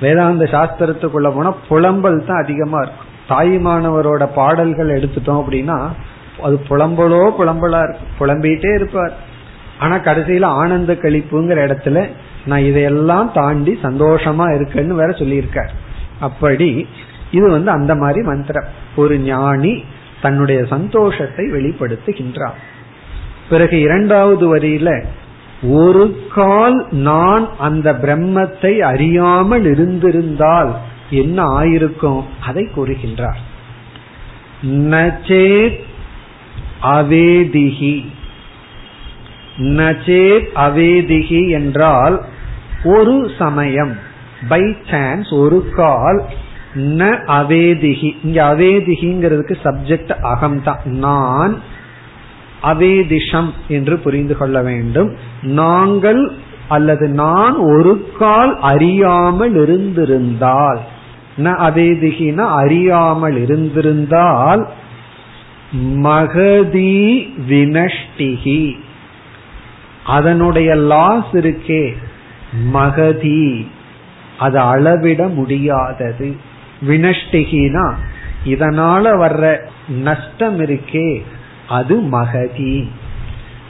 வேதாந்த 0.00 0.44
சாஸ்திரத்துக்குள்ள 0.44 1.28
போனா 1.34 1.54
புலம்பல் 1.68 2.26
தான் 2.26 2.42
அதிகமா 2.42 2.78
இருக்கும். 2.80 3.08
தாய்மானவரோட 3.28 4.28
பாடல்கள் 4.34 4.96
எடுத்துட்டோம் 5.00 5.40
அப்படின்னா 5.42 5.78
அது 6.42 6.56
புலம்பலோ 6.68 7.22
புலம்பலா 7.38 7.80
இருக்கும். 7.86 8.12
புலம்பிட்டே 8.20 8.74
இருப்பார். 8.74 9.14
ஆனா 9.78 9.96
கடைசியில 9.96 10.44
ஆனந்த 10.44 10.92
கழிப்புங்கிற 10.92 11.58
இடத்துல 11.66 12.08
நான் 12.46 12.60
இதையெல்லாம் 12.60 13.30
தாண்டி 13.34 13.78
சந்தோஷமா 13.82 14.46
இருக்கேன்னு 14.56 15.00
வேற 15.02 15.10
சொல்லியிருக்கார். 15.12 15.72
அப்படி 16.20 16.88
இது 17.30 17.50
வந்து 17.50 17.70
அந்த 17.70 17.94
மாதிரி 17.94 18.20
மந்திரம். 18.22 18.68
ஒரு 18.96 19.18
ஞானி 19.18 19.84
தன்னுடைய 20.22 20.64
சந்தோஷத்தை 20.64 21.44
வெளிப்படுத்துகின்றார் 21.46 22.58
பிறகு 23.50 23.80
இரண்டாவது 23.80 24.44
வரியில 24.56 25.04
ஒரு 25.62 26.26
கால் 26.34 26.86
நான் 26.90 27.48
அந்த 27.58 27.92
பிரம்மத்தை 27.92 28.78
அறியாமல் 28.78 29.64
இருந்திருந்தால் 29.64 30.76
என்ன 31.10 31.42
ஆயிருக்கும்? 31.42 32.22
அதை 32.46 32.68
கூறுகின்றார். 32.76 33.40
நச்சேத் 34.66 35.78
அவேதிகி 36.82 38.06
நச்சேத் 39.58 40.48
அவேதிகி 40.54 41.50
என்றால் 41.50 42.24
ஒரு 42.84 43.30
சமயம். 43.38 43.98
பை 44.48 44.76
சான்ஸ் 44.90 45.28
ஒரு 45.28 45.70
கால் 45.76 46.24
ந 46.74 47.18
அவேதிகி 47.26 48.16
இங்க 48.24 48.54
அவேதிகிங்கிறதுக்கு 48.54 49.54
சப்ஜெக்ட் 49.64 50.12
அகம் 50.20 50.62
தான் 50.62 50.80
நான் 50.84 51.60
அவேதிஷம் 52.62 53.50
என்று 53.68 53.98
புரிந்து 53.98 54.36
கொள்ள 54.36 54.62
வேண்டும். 54.62 55.16
நாங்கள் 55.42 56.32
அல்லது 56.68 57.08
நான் 57.08 57.56
ஒரு 57.56 58.12
கால் 58.18 58.58
அறியாமல் 58.60 59.54
இருந்திருந்தால் 59.54 60.80
ந 61.38 61.42
அவேதிகின 61.42 62.36
அறியாமல் 62.36 63.36
இருந்திருந்தால் 63.36 64.68
மகதி 65.80 67.28
வினஷ்டிகி. 67.48 68.72
அதனுடைய 70.04 70.74
லாஸ் 70.74 71.32
இருக்கே 71.32 71.96
மகதி. 72.72 73.66
அது 74.38 74.58
அளவிட 74.58 75.28
முடியாதது. 75.28 76.36
வினஷ்டிகினா 76.88 77.94
இதனால 78.44 79.02
வர்ற 79.22 79.56
நஷ்டம் 79.88 80.60
இருக்கே 80.60 81.22
அது 81.70 81.96
மகதி. 82.00 82.90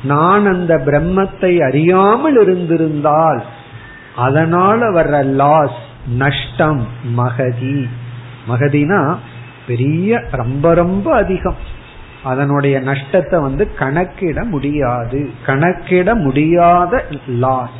நான் 0.02 0.46
அந்த 0.46 0.82
பிரம்மத்தை 0.86 1.52
அறியாமல் 1.58 2.38
இருந்திருந்தால் 2.40 3.42
அதனால 4.16 4.90
வர்ற 4.90 5.24
லாஸ் 5.24 5.80
நஷ்டம் 6.16 6.86
மகதி. 7.16 7.88
மகதினா 8.48 9.16
பெரிய 9.66 10.22
ரொம்ப 10.30 10.74
ரொம்ப 10.74 11.14
அதிகம். 11.14 11.60
அதனுடைய 12.22 12.80
நஷ்டத்தை 12.80 13.40
வந்து 13.40 13.74
கணக்கிட 13.74 14.44
முடியாது. 14.44 15.30
கணக்கிட 15.46 16.14
முடியாத 16.14 17.04
லாஸ் 17.28 17.78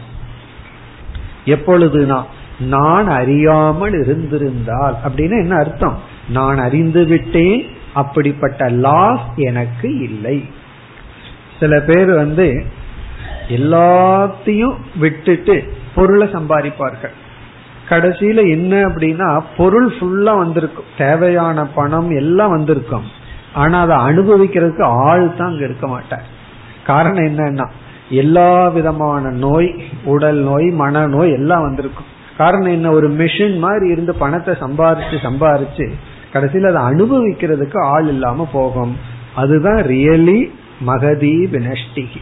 எப்பொழுதுனா 1.45 2.23
நான் 2.59 3.09
அறியாமல் 3.09 3.95
இருந்திருந்தால் 4.03 4.97
அப்படின்னு 5.05 5.37
என்ன 5.43 5.57
அர்த்தம்? 5.57 5.99
நான் 6.29 6.59
அறிந்து 6.59 7.07
விட்டேன் 7.07 7.67
அப்படிப்பட்ட 7.95 8.69
லாஸ் 8.69 9.27
எனக்கு 9.37 9.99
இல்லை. 9.99 10.45
சில 11.61 11.81
பேர் 11.81 12.11
வந்து 12.15 12.67
எல்லாத்தையும் 13.49 14.75
விட்டுட்டு 14.97 15.73
பொருளை 15.95 16.29
சம்பாதிப்பார்கள். 16.29 17.13
கடைசியில 17.89 18.51
என்ன 18.51 18.87
அப்படின்னா 18.87 19.43
பொருள் 19.57 19.93
ஃபுல்லா 19.93 20.37
வந்திருக்கும். 20.37 20.85
தேவையான 20.99 21.67
பணம் 21.67 22.11
எல்லாம் 22.11 22.51
வந்திருக்கும். 22.51 23.03
ஆனா 23.53 23.81
அதை 23.81 23.97
அனுபவிக்கிறதுக்கு 23.97 24.83
ஆள் 24.83 25.37
தான் 25.37 25.49
அங்க 25.49 25.65
இருக்க 25.65 25.87
மாட்டார். 25.87 26.23
காரணம் 26.87 27.25
என்னன்னா 27.25 27.71
எல்லா 28.09 28.69
விதமான 28.69 29.31
நோய் 29.31 29.75
உடல் 30.05 30.37
நோய் 30.37 30.65
மன 30.65 31.07
நோய் 31.07 31.33
எல்லாம் 31.33 31.63
வந்திருக்கும். 31.63 32.07
காரணம் 32.37 32.73
என்ன? 32.73 32.91
ஒரு 32.91 33.11
மிஷின் 33.11 33.59
மாதிரி 33.59 33.89
இருந்து 33.89 34.15
பணத்தை 34.15 34.55
சம்பாரிச்சு 34.55 35.17
சம்பாரிச்சு 35.23 35.93
கடைசியில் 36.33 36.71
அதை 36.73 36.83
அனுபவிக்கிறதுக்கு 36.91 37.79
ஆள் 37.85 38.09
இல்லாம 38.09 38.49
போகும். 38.53 38.97
அதுதான் 39.35 39.81
ரியலி 39.93 40.41
மகதி 40.81 41.35
வினஷ்டிகி. 41.55 42.21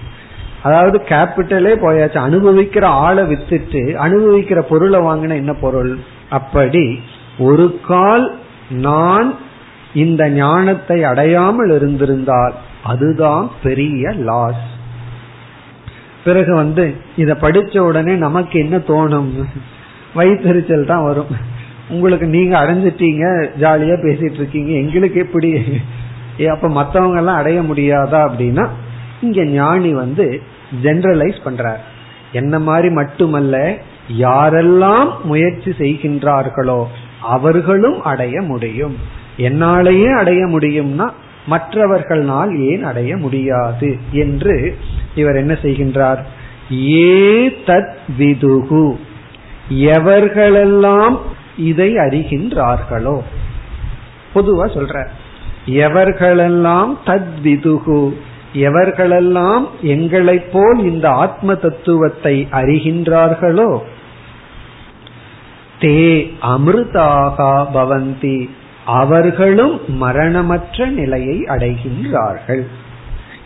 அதாவது 0.63 0.99
கேபிட்டலே 1.09 1.73
போயாச்சு. 1.85 2.19
அனுபவிக்கிற 2.29 2.85
ஆளை 2.85 3.25
வித்துட்டு 3.25 3.83
அனுபவிக்கிற 4.07 4.61
பொருளை 4.61 5.01
வாங்கின 5.01 5.35
என்ன 5.35 5.53
பொருள்? 5.53 5.99
அப்படி 6.31 7.01
ஒரு 7.39 7.67
கால் 7.87 8.27
நான் 8.71 9.35
இந்த 9.95 10.23
ஞானத்தை 10.31 11.05
அடையாமல் 11.05 11.71
இருந்திருந்தால் 11.71 12.55
அதுதான் 12.83 13.51
பெரிய 13.63 14.11
லாஸ் 14.11 14.67
பிறகு 16.25 16.55
வந்து 16.55 16.85
இத 17.17 17.33
படிச்ச 17.41 17.79
உடனே 17.79 18.15
நமக்கு 18.15 18.59
என்ன 18.59 18.77
தோணும்? 18.77 19.31
வயிற்றுச்சல் 20.15 20.87
தான் 20.87 21.05
வரும். 21.05 21.33
உங்களுக்கு 21.91 22.27
நீங்க 22.27 22.55
அடைஞ்சிட்டீங்க 22.59 23.25
ஜாலியா 23.61 23.97
பேசிட்டு 24.07 24.39
இருக்கீங்க 24.41 24.73
எங்களுக்கு 24.73 25.21
எப்படி? 25.21 25.65
அப்ப 26.49 26.69
மத்தவங்க 26.69 27.19
எல்லாம் 27.19 27.37
அடைய 27.37 27.61
முடியாதா 27.63 28.21
அப்படின்னா 28.29 28.69
இங்க 29.21 29.45
ஞானி 29.45 29.93
வந்து 29.93 30.43
ஜெனரலைஸ் 30.83 31.39
பண்றார். 31.45 31.81
என்ன 32.33 32.59
மாதிரி 32.59 32.89
மட்டுமல்ல 32.91 33.77
யாரெல்லாம் 34.19 35.09
முயற்சி 35.25 35.71
செய்கின்றார்களோ 35.79 36.85
அவர்களும் 37.21 38.03
அடைய 38.03 38.41
முடியும். 38.41 38.97
என்னாலேயே 39.37 40.11
அடைய 40.13 40.47
முடியும்னா 40.47 41.07
மற்றவர்களால் 41.47 42.53
ஏன் 42.59 42.85
அடைய 42.85 43.17
முடியாது 43.17 43.99
என்று 44.13 44.77
இவர் 45.15 45.37
என்ன 45.37 45.55
செய்கின்றார்? 45.63 46.21
ஏ 46.73 47.49
தத் 47.67 47.95
விதுகு. 48.19 48.87
எவர்களெல்லாம் 49.71 51.17
இதை 51.59 51.97
அறிகின்றார்களோ? 51.97 53.21
பொதுவா 54.35 54.67
சொல்ற 54.67 55.07
எவர்களெல்லாம் 55.67 56.97
தத்விதுகு 57.07 58.15
எவர்களெல்லாம் 58.55 59.67
எங்களைப் 59.81 60.53
போல் 60.53 60.79
இந்த 60.79 61.11
ஆத்ம 61.11 61.55
தத்துவத்தை 61.55 62.49
அறிகின்றார்களோ 62.53 63.79
தே 65.81 66.31
அமிர்தாக 66.43 67.67
பவந்தி 67.75 68.49
அவர்களும் 68.85 69.81
மரணமற்ற 69.89 70.87
நிலையை 70.87 71.39
அடைகின்றார்கள். 71.39 72.67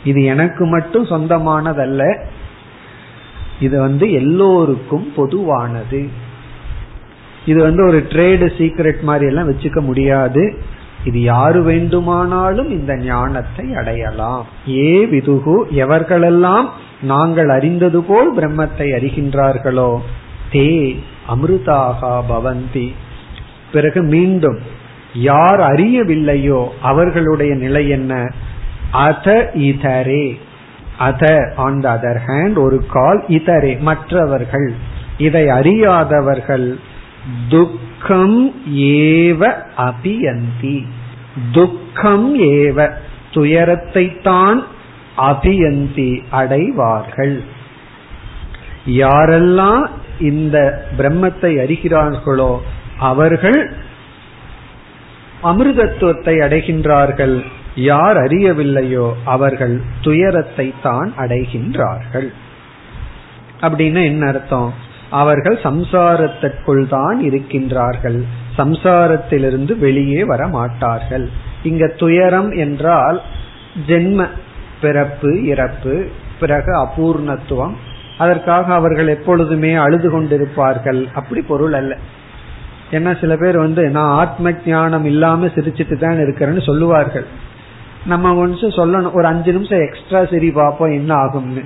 இது 0.04 0.22
எனக்கு 0.22 0.66
மட்டும் 0.66 1.06
சொந்தமானதல்ல 1.06 2.24
இது 3.60 3.80
வந்து 3.80 4.12
எல்லோருக்கும் 4.12 5.12
பொதுவானது. 5.16 6.21
இது 7.46 7.62
வந்து 7.62 7.86
ஒரு 7.86 8.06
ட்ரேடு 8.08 8.46
சீக்ரெட் 8.58 9.00
மாதிரி 9.00 9.26
எல்லாம் 9.26 9.50
வச்சுக்க 9.50 9.80
முடியாது. 9.80 10.54
இது 11.04 11.22
யாரு 11.22 11.62
வேண்டுமானாலும் 11.62 12.70
இந்த 12.70 12.96
ஞானத்தை 12.96 13.74
அடையலாம். 13.74 14.46
ஏ 14.68 14.92
விதுகு 15.04 15.56
எவர்களெல்லாம் 15.74 16.66
நாங்கள் 17.02 17.48
அறிந்தது 17.48 18.02
போல் 18.02 18.36
பிரம்மத்தை 18.36 18.86
அறிகின்றார்களோ 18.98 19.90
தே 20.52 20.96
அமிர்தாக 21.28 22.00
பவந்தி. 22.28 22.88
பிறகு 23.72 24.02
மீண்டும் 24.02 24.58
யார் 25.14 25.60
அறியவில்லையோ 25.60 26.68
அவர்களுடைய 26.80 27.54
நிலை 27.54 27.88
என்ன? 27.88 28.30
அத 28.90 29.50
இதரே. 29.54 30.36
அத 30.98 31.52
ஆன் 31.56 31.80
த 31.80 31.98
அதர் 31.98 32.20
ஹேண்ட் 32.26 32.58
ஒரு 32.58 32.78
கால் 32.90 33.24
இதரே 33.28 33.80
மற்றவர்கள். 33.80 34.74
இதை 35.18 35.48
அறியாதவர்கள் 35.48 36.78
துக்கம் 37.48 38.54
ஏவ 38.74 39.40
அபியந்தி. 39.76 40.86
துக்கம் 41.52 42.38
ஏவ 42.38 42.90
துயரத்தை 43.30 44.20
தான் 44.22 44.64
அபியந்தி 45.16 46.22
அடைவார்கள். 46.30 47.42
யாரெல்லாம் 48.86 49.88
இந்த 50.18 50.84
பிரம்மத்தை 50.98 51.52
அறிகிறார்களோ 51.58 52.60
அவர்கள் 52.98 53.74
அமிர்தத்துவத்தை 55.42 56.34
அடைகின்றார்கள். 56.40 57.44
யார் 57.74 58.16
அறியவில்லையோ 58.16 59.12
அவர்கள் 59.24 59.80
துயரத்தை 60.00 60.74
தான் 60.82 61.12
அடைகின்றார்கள். 61.16 62.32
அப்படின்னு 63.60 64.04
என்ன 64.04 64.26
அர்த்தம்? 64.26 64.72
அவர்கள் 65.20 65.56
சம்சாரத்திற்குள் 65.64 66.82
தான் 66.88 67.18
இருக்கின்றார்கள். 67.28 68.18
சம்சாரத்திலிருந்து 68.58 69.72
வெளியே 69.78 70.24
வர 70.24 70.42
மாட்டார்கள் 70.46 71.26
இங்க 71.62 71.86
துயரம் 71.86 72.50
என்றால் 72.64 73.18
ஜென்ம 73.88 74.26
பிறப்பு 74.80 75.30
இறப்பு 75.44 75.94
பிறகு 76.40 76.72
அபூர்ணத்துவம். 76.84 77.74
அதற்காக 78.18 78.74
அவர்கள் 78.74 79.08
எப்பொழுதுமே 79.08 79.74
அழுது 79.74 80.08
கொண்டிருப்பார்கள். 80.10 81.00
அப்படி 81.14 81.40
பொருள் 81.42 81.72
அல்ல. 81.72 81.92
ஏன்னா 82.90 83.12
சில 83.20 83.32
பேர் 83.36 83.56
வந்து 83.56 83.82
நான் 83.90 84.12
ஆத்ம 84.22 84.52
ஞானம் 84.66 85.04
இல்லாம 85.04 85.46
சிரிச்சிட்டு 85.46 85.96
தான் 85.98 86.18
இருக்கிறேன்னு 86.24 86.62
சொல்லுவார்கள். 86.66 87.26
நம்ம 88.12 88.34
கொஞ்சம் 88.34 88.76
சொல்லணும். 88.78 89.12
ஒரு 89.12 89.26
அஞ்சு 89.26 89.50
நிமிஷம் 89.52 89.84
எக்ஸ்ட்ரா 89.86 90.20
சிரி 90.24 90.50
பார்ப்போம் 90.50 90.96
என்ன 90.98 91.14
ஆகும்னு. 91.14 91.64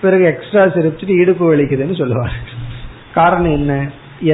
பிறகு 0.00 0.24
எக்ஸ்ட்ரா 0.24 0.64
சிரிச்சுட்டு 0.76 1.14
இடுப்பு 1.22 1.44
வலிக்குதுன்னு 1.52 1.96
சொல்லுவார்கள். 2.02 2.66
காரணம் 3.18 3.52
என்ன? 3.52 3.72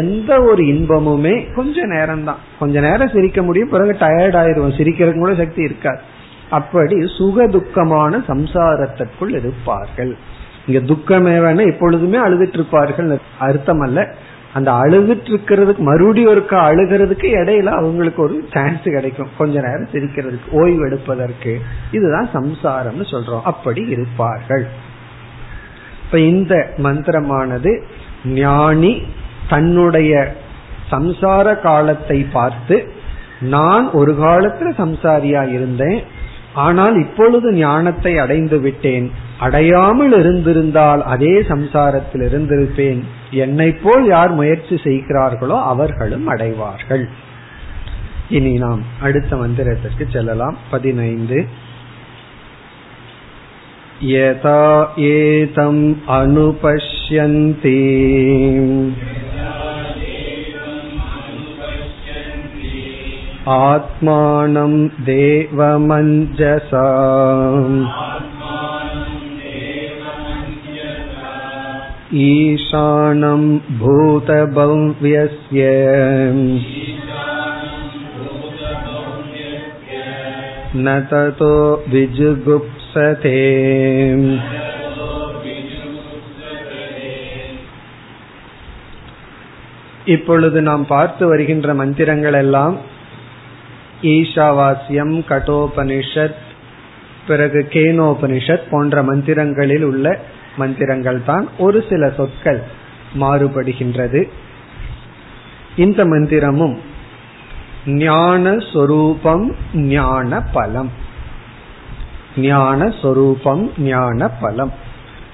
எந்த 0.01 0.31
ஒரு 0.43 0.63
இன்பமுமே 0.73 1.35
கொஞ்ச 1.55 1.85
நேரம் 1.85 2.25
தான் 2.25 2.43
கொஞ்ச 2.59 2.81
நேரம் 2.81 3.15
சிரிக்க 3.15 3.43
முடியும் 3.43 3.73
பிறகு 3.75 3.93
டயர்ட் 4.01 4.37
ஆயிரும் 4.43 4.77
சிரிக்கிறதுக்கு 4.79 5.23
கூட 5.25 5.35
சக்தி 5.35 5.63
இருக்காது. 5.63 6.01
அப்படி 6.51 6.97
சுக 7.19 7.47
துக்கமான 7.47 8.19
சம்சாரத்திற்குள் 8.29 9.35
இருப்பார்கள். 9.41 10.13
இங்க 10.67 10.81
துக்கமே 10.93 11.35
வேணா 11.45 11.65
எப்பொழுதுமே 11.73 12.19
அழுதுட்டு 12.19 12.57
இருப்பார்கள் 12.59 13.09
அர்த்தம் 13.39 13.81
அல்ல 13.81 14.15
அந்த 14.53 14.71
அழுதுட்டு 14.73 15.29
இருக்கிறதுக்கு 15.31 15.83
மறுபடியும் 15.89 16.31
ஒருக்கா 16.33 16.59
அழுகிறதுக்கு 16.69 17.29
இடையில 17.39 17.69
அவங்களுக்கு 17.81 18.21
ஒரு 18.23 18.35
சான்ஸ் 18.53 18.85
கிடைக்கும். 18.97 19.33
கொஞ்ச 19.39 19.55
நேரம் 19.61 19.89
சிரிக்கிறதுக்கு 19.93 20.49
ஓய்வு 20.51 20.83
எடுப்பதற்கு. 20.87 21.53
இதுதான் 21.91 22.29
சம்சாரம்னு 22.35 23.07
சொல்றோம். 23.13 23.45
அப்படி 23.45 23.83
இருப்பார்கள். 23.97 24.67
இப்ப 26.05 26.19
இந்த 26.19 26.55
மந்திரமானது 26.79 27.73
ஞானி 28.25 29.03
தன்னுடைய 29.49 30.35
சம்சார 30.91 31.61
காலத்தை 31.61 32.27
பார்த்து 32.33 32.93
நான் 33.41 33.91
ஒரு 33.91 34.13
காலத்துல 34.13 34.69
சம்சாரியா 34.79 35.53
இருந்தேன் 35.53 36.03
ஆனால் 36.55 36.99
இப்பொழுது 37.01 37.53
ஞானத்தை 37.53 38.19
அடைந்து 38.19 38.61
விட்டேன். 38.61 39.11
அடையாமல் 39.39 40.13
இருந்திருந்தால் 40.13 41.03
அதே 41.03 41.41
சம்சாரத்தில் 41.41 42.25
இருந்திருப்பேன். 42.31 43.03
என்னை 43.31 43.73
போல் 43.73 44.07
யார் 44.07 44.31
முயற்சி 44.31 44.77
செய்கிறார்களோ 44.85 45.61
அவர்களும் 45.61 46.27
அடைவார்கள். 46.27 47.09
இனி 48.29 48.53
நாம் 48.53 48.83
அடுத்த 49.01 49.37
மந்திரத்திற்கு 49.37 50.13
செல்லலாம். 50.13 50.57
பதினைந்து. 50.71 51.47
यथा 54.08 54.60
एतम् 55.06 55.80
अनुपश्यन्ति 56.18 57.80
आत्मानं 63.56 64.74
देवमञ्जसा 65.10 66.86
ईशानं 72.28 73.44
भूतभव्यस्य 73.80 75.66
न 80.76 81.00
ततो 81.12 81.54
முமுட்சதே 82.95 83.39
இப்பொழுது 90.05 90.63
நாம் 90.63 90.87
பார்த்து 90.87 91.27
வருகின்ற 91.27 91.75
மந்திரங்கள் 91.75 92.33
எல்லாம் 92.33 92.77
ஈஷாவாஸ்யம் 94.03 95.15
கட்டோபனிஷத் 95.29 96.41
பிறகு 97.27 97.67
கேனோபனிஷத் 97.71 98.71
போன்ற 98.71 99.03
மந்திரங்களில் 99.03 99.83
உள்ள 99.83 100.19
மந்திரங்கள் 100.57 101.25
தான் 101.25 101.49
ஒரு 101.59 101.85
சில 101.89 102.11
சொற்கள் 102.11 102.61
மாறுபடுகின்றது. 103.21 104.29
இந்த 105.77 106.05
மந்திரமும் 106.05 106.77
ஞான 107.87 108.59
சொரூபம் 108.73 109.57
ஞான 109.75 110.41
பலம் 110.53 111.03
ஞான 112.37 112.95
சொரூபம் 113.03 113.73
ஞான 113.79 114.29
பலம். 114.29 114.73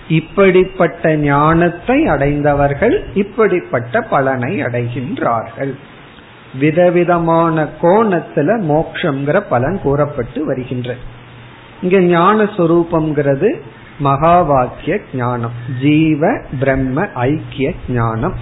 இப்படிப்பட்ட 0.09 1.17
ஞானத்தை 1.17 2.07
அடைந்தவர்கள் 2.07 3.05
இப்படிப்பட்ட 3.15 4.01
பலனை 4.01 4.63
அடைகின்றார்கள். 4.63 5.75
விதவிதமான 6.61 7.69
கோணத்துல 7.83 8.61
மோக்ஷங்கிற 8.61 9.41
பலன் 9.49 9.81
கூறப்பட்டு 9.81 10.45
வருகின்ற. 10.45 10.95
இங்க 11.83 12.01
ஞான 12.01 12.43
சொரூபம்ங்கிறது 12.43 13.61
மகா 13.99 14.41
வாக்கிய 14.41 15.01
ஞானம் 15.15 15.51
ஜீவ 15.81 16.41
பிரம்ம 16.61 17.07
ஐக்கிய 17.15 17.73
ஞானம். 17.89 18.35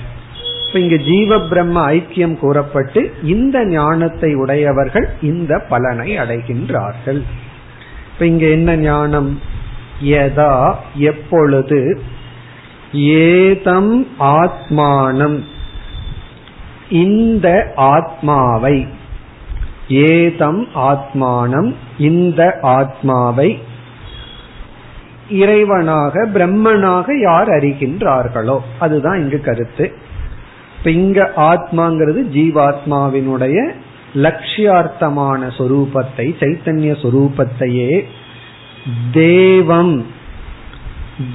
இப்ப 0.67 0.79
இங்க 0.79 0.97
ஜீவ 0.97 1.39
பிரம்ம 1.41 1.91
ஐக்கியம் 1.91 2.39
கூறப்பட்டு 2.39 3.15
இந்த 3.23 3.67
ஞானத்தை 3.67 4.35
உடையவர்கள் 4.35 5.09
இந்த 5.23 5.59
பலனை 5.69 6.19
அடைகின்றார்கள். 6.19 7.23
இப்ப 8.19 8.31
இங்க 8.31 8.47
என்ன 8.47 8.77
ஞானம்? 8.77 9.41
யதா 10.05 10.75
எப்பொழுது? 10.95 12.01
ஏதம் 12.93 14.07
ஆத்மானம். 14.21 15.45
இந்த 16.91 17.73
ஆத்மாவை 17.77 18.87
ஏதம் 19.89 20.69
ஆத்மானம் 20.75 21.75
இந்த 21.99 22.59
ஆத்மாவை 22.63 23.63
இறைவனாக 25.31 26.27
பிரம்மனாக 26.35 27.21
யார் 27.21 27.49
அறிகின்றார்களோ? 27.49 28.59
அதுதான் 28.79 29.19
இங்கு 29.19 29.41
கருத்து. 29.41 29.93
இப்ப 30.79 30.91
இங்க 30.91 31.33
ஆத்மாங்கிறது 31.37 32.27
ஜீவாத்மாவினுடைய 32.35 33.71
லட்சியார்த்தமான 34.23 35.41
சொரூபத்தை 35.59 36.27
சைத்தன்ய 36.41 36.93
சொரூபத்தையே 37.03 37.91
தேவம் 39.13 40.05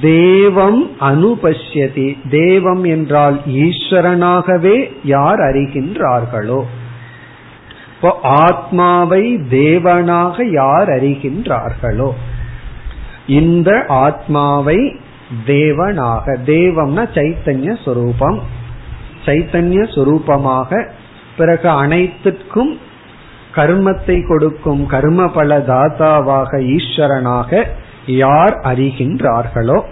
தேவம் 0.02 0.82
அனுபஷ்யதி 1.00 2.06
தேவம் 2.30 2.84
என்றால் 2.86 3.40
ஈஸ்வரனாகவே 3.46 4.76
யார் 5.04 5.38
அறிகின்றார்களோ? 5.38 6.60
இப்போ 7.94 8.10
ஆத்மாவை 8.22 9.22
தேவனாக 9.50 10.36
யார் 10.52 10.88
அறிகின்றார்களோ? 10.88 12.10
இந்த 13.26 13.70
ஆத்மாவை 13.88 14.78
தேவனாக 15.46 16.24
தேவம்னா 16.46 17.04
சைத்தன்ய 17.14 17.70
சொரூபம். 17.84 18.38
சைத்தன்ய 19.24 19.82
சொரூபமாக 19.94 20.70
பிறகு 21.36 21.68
அனைத்திற்கும் 21.68 22.78
கர்மத்தை 23.54 24.26
கொடுக்கும் 24.28 24.86
கர்ம 24.86 25.28
பல 25.28 25.58
தாத்தாவாக 25.58 26.76
ஈஸ்வரனாக 26.76 27.64
யார் 28.06 28.52
அறிகின்றார்களோ? 28.52 29.82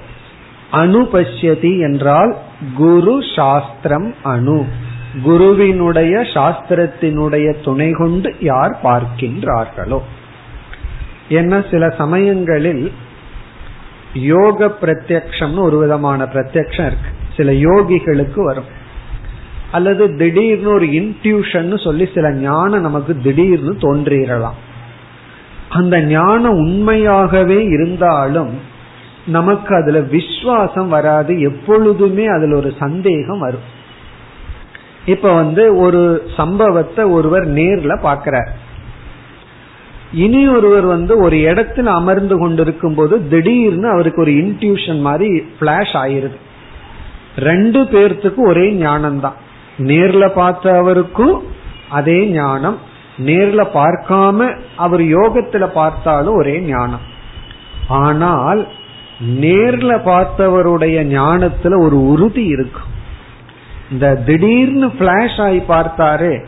அனுபஷ்யதி 0.72 1.78
என்றால் 1.78 2.36
குரு 2.76 3.18
சாஸ்திரம் 3.36 4.14
அணு. 4.22 4.66
குருவினுடைய 5.22 6.18
சாஸ்திரத்தினுடைய 6.18 7.62
துணை 7.64 7.90
கொண்டு 7.90 8.34
யார் 8.40 8.78
பார்க்கின்றார்களோ? 8.84 10.00
என்ன 11.28 11.64
சில 11.70 11.90
சமயங்களில் 11.90 12.92
யோக 14.14 14.66
பிரத்யக்ஷம்னு 14.80 15.58
ஒரு 15.58 15.78
விதமான 15.78 16.24
பிரத்யக்ஷம் 16.24 16.86
இருக்கு. 16.86 17.10
சில 17.36 17.52
யோகிகளுக்கு 17.52 18.44
வரும். 18.44 18.80
அல்லது 19.72 20.04
திடீர்னு 20.16 20.70
ஒரு 20.72 20.86
இன்ட்யூஷன் 20.86 21.84
சொல்லி 21.84 22.08
சில 22.14 22.32
ஞானம் 22.32 22.80
நமக்கு 22.80 23.12
திடீர்னு 23.18 23.74
தோன்றிடலாம் 23.80 24.58
அந்த 25.68 25.96
ஞானம் 26.00 26.56
உண்மையாகவே 26.56 27.58
இருந்தாலும் 27.64 28.52
நமக்கு 29.26 29.72
அதுல 29.74 29.98
விஸ்வாசம் 30.14 30.88
வராது. 30.88 31.40
எப்பொழுதுமே 31.40 32.24
அதுல 32.26 32.56
ஒரு 32.56 32.70
சந்தேகம் 32.78 33.38
வரும். 33.38 33.66
இப்ப 35.06 35.32
வந்து 35.32 35.76
ஒரு 35.76 36.02
சம்பவத்தை 36.36 37.04
ஒருவர் 37.04 37.46
நேர்ல 37.52 37.92
பாக்கிறார் 38.00 38.50
இனி 40.12 40.48
ஒருவர் 40.48 40.84
வந்து 40.84 41.12
ஒரு 41.18 41.36
இடத்துல 41.36 41.84
அமர்ந்து 41.84 42.38
கொண்டிருக்கும் 42.38 42.94
போது 42.94 43.28
திடீர்னு 43.28 43.88
அவருக்கு 43.88 44.20
ஒரு 44.20 44.32
இன்ட்யூஷன் 44.32 45.00
மாதிரி 45.00 45.30
பிளாஷ் 45.60 45.94
ஆயிருது. 46.02 46.38
ரெண்டு 47.36 47.82
பேர்த்துக்கு 47.82 48.40
ஒரே 48.46 48.66
ஞானம் 48.72 49.20
தான் 49.20 49.38
நேர்ல 49.78 50.30
பார்த்தவருக்கும் 50.36 51.38
அதே 51.88 52.26
ஞானம். 52.26 52.78
நேர்ல 53.18 53.66
பார்க்காம 53.74 54.58
அவர் 54.76 55.00
யோகத்துல 55.00 55.66
பார்த்தாலும் 55.66 56.34
ஒரே 56.34 56.60
ஞானம். 56.60 57.00
ஆனால் 57.88 58.68
நேர்ல 59.40 59.98
பார்த்தவருடைய 60.04 61.04
ஞானத்துல 61.06 61.80
ஒரு 61.80 62.06
உறுதி 62.06 62.44
இருக்கும் 62.44 62.90
இந்த 63.90 64.14
திடீர்னு 64.14 64.86
பிளாஷ் 64.86 65.40
ஆகி 65.42 65.62
பார்த்தாரு 65.68 66.46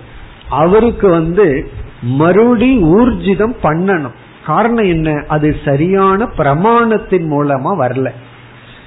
அவருக்கு 0.49 1.09
வந்து 1.09 1.71
மறுபடி 2.03 2.83
ஊர்ஜிதம் 2.83 3.55
பண்ணணும். 3.63 4.15
காரணம் 4.47 4.85
என்ன? 4.85 5.25
அது 5.29 5.57
சரியான 5.65 6.25
பிரமாணத்தின் 6.25 7.27
மூலமா 7.31 7.71
வரல. 7.79 8.11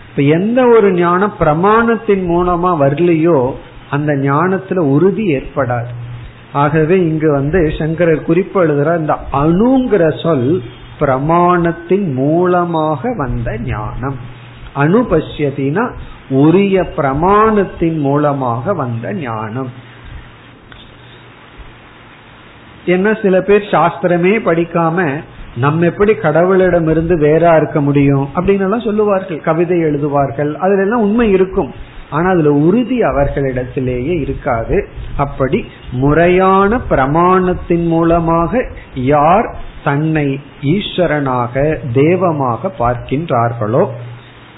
இப்ப 0.10 0.21
எந்த 0.21 0.67
ஒரு 0.67 0.91
ஞானம் 0.91 1.34
பிரமாணத்தின் 1.39 2.26
மூலமா 2.28 2.78
வரலையோ 2.82 3.52
அந்த 3.89 4.13
ஞானத்துல 4.13 4.78
உறுதி 4.78 5.36
ஏற்படாது. 5.36 5.91
ஆகவே 6.54 6.97
இங்கு 6.97 7.32
வந்து 7.32 7.73
சங்கரர் 7.80 8.23
குறிப்பு 8.23 8.65
எழுதுற 8.65 8.97
இந்த 8.97 9.17
அணுங்கிற 9.34 10.21
சொல் 10.21 10.63
பிரமாணத்தின் 11.00 12.13
மூலமாக 12.13 13.13
வந்த 13.17 13.58
ஞானம். 13.58 14.15
அனுபஷ்யத்தினா 14.76 15.91
உரிய 16.30 16.82
பிரமாணத்தின் 16.97 18.00
மூலமாக 18.00 18.73
வந்த 18.73 19.13
ஞானம். 19.13 19.71
என்ன 22.86 23.13
சில 23.21 23.41
பேர் 23.41 23.67
சாஸ்திரமே 23.71 24.34
படிக்காம 24.45 25.23
நம்ம 25.56 25.86
எப்படி 25.86 26.13
கடவுளிடம் 26.13 26.89
இருந்து 26.89 27.17
வேறா 27.17 27.56
இருக்க 27.56 27.82
முடியும்? 27.82 28.30
அப்படின்னு 28.36 28.60
எல்லாம் 28.60 28.80
சொல்லுவார்கள் 28.80 29.41
கவிதை 29.41 29.78
எழுதுவார்கள் 29.78 30.54
அதுல 30.54 30.82
எல்லாம் 30.82 31.02
உண்மை 31.02 31.32
இருக்கும். 31.32 31.95
ஆனா 32.10 32.30
அதுல 32.30 32.52
உறுதி 32.52 33.00
அவர்களிடத்திலேயே 33.02 34.20
இருக்காது. 34.20 34.88
அப்படி 35.17 35.65
முறையான 35.91 36.80
பிரமாணத்தின் 36.89 37.88
மூலமாக 37.88 38.70
யார் 38.93 39.56
தன்னை 39.84 40.39
ஈஸ்வரனாக 40.62 41.78
தேவமாக 41.93 42.72
பார்க்கின்றார்களோ? 42.80 43.89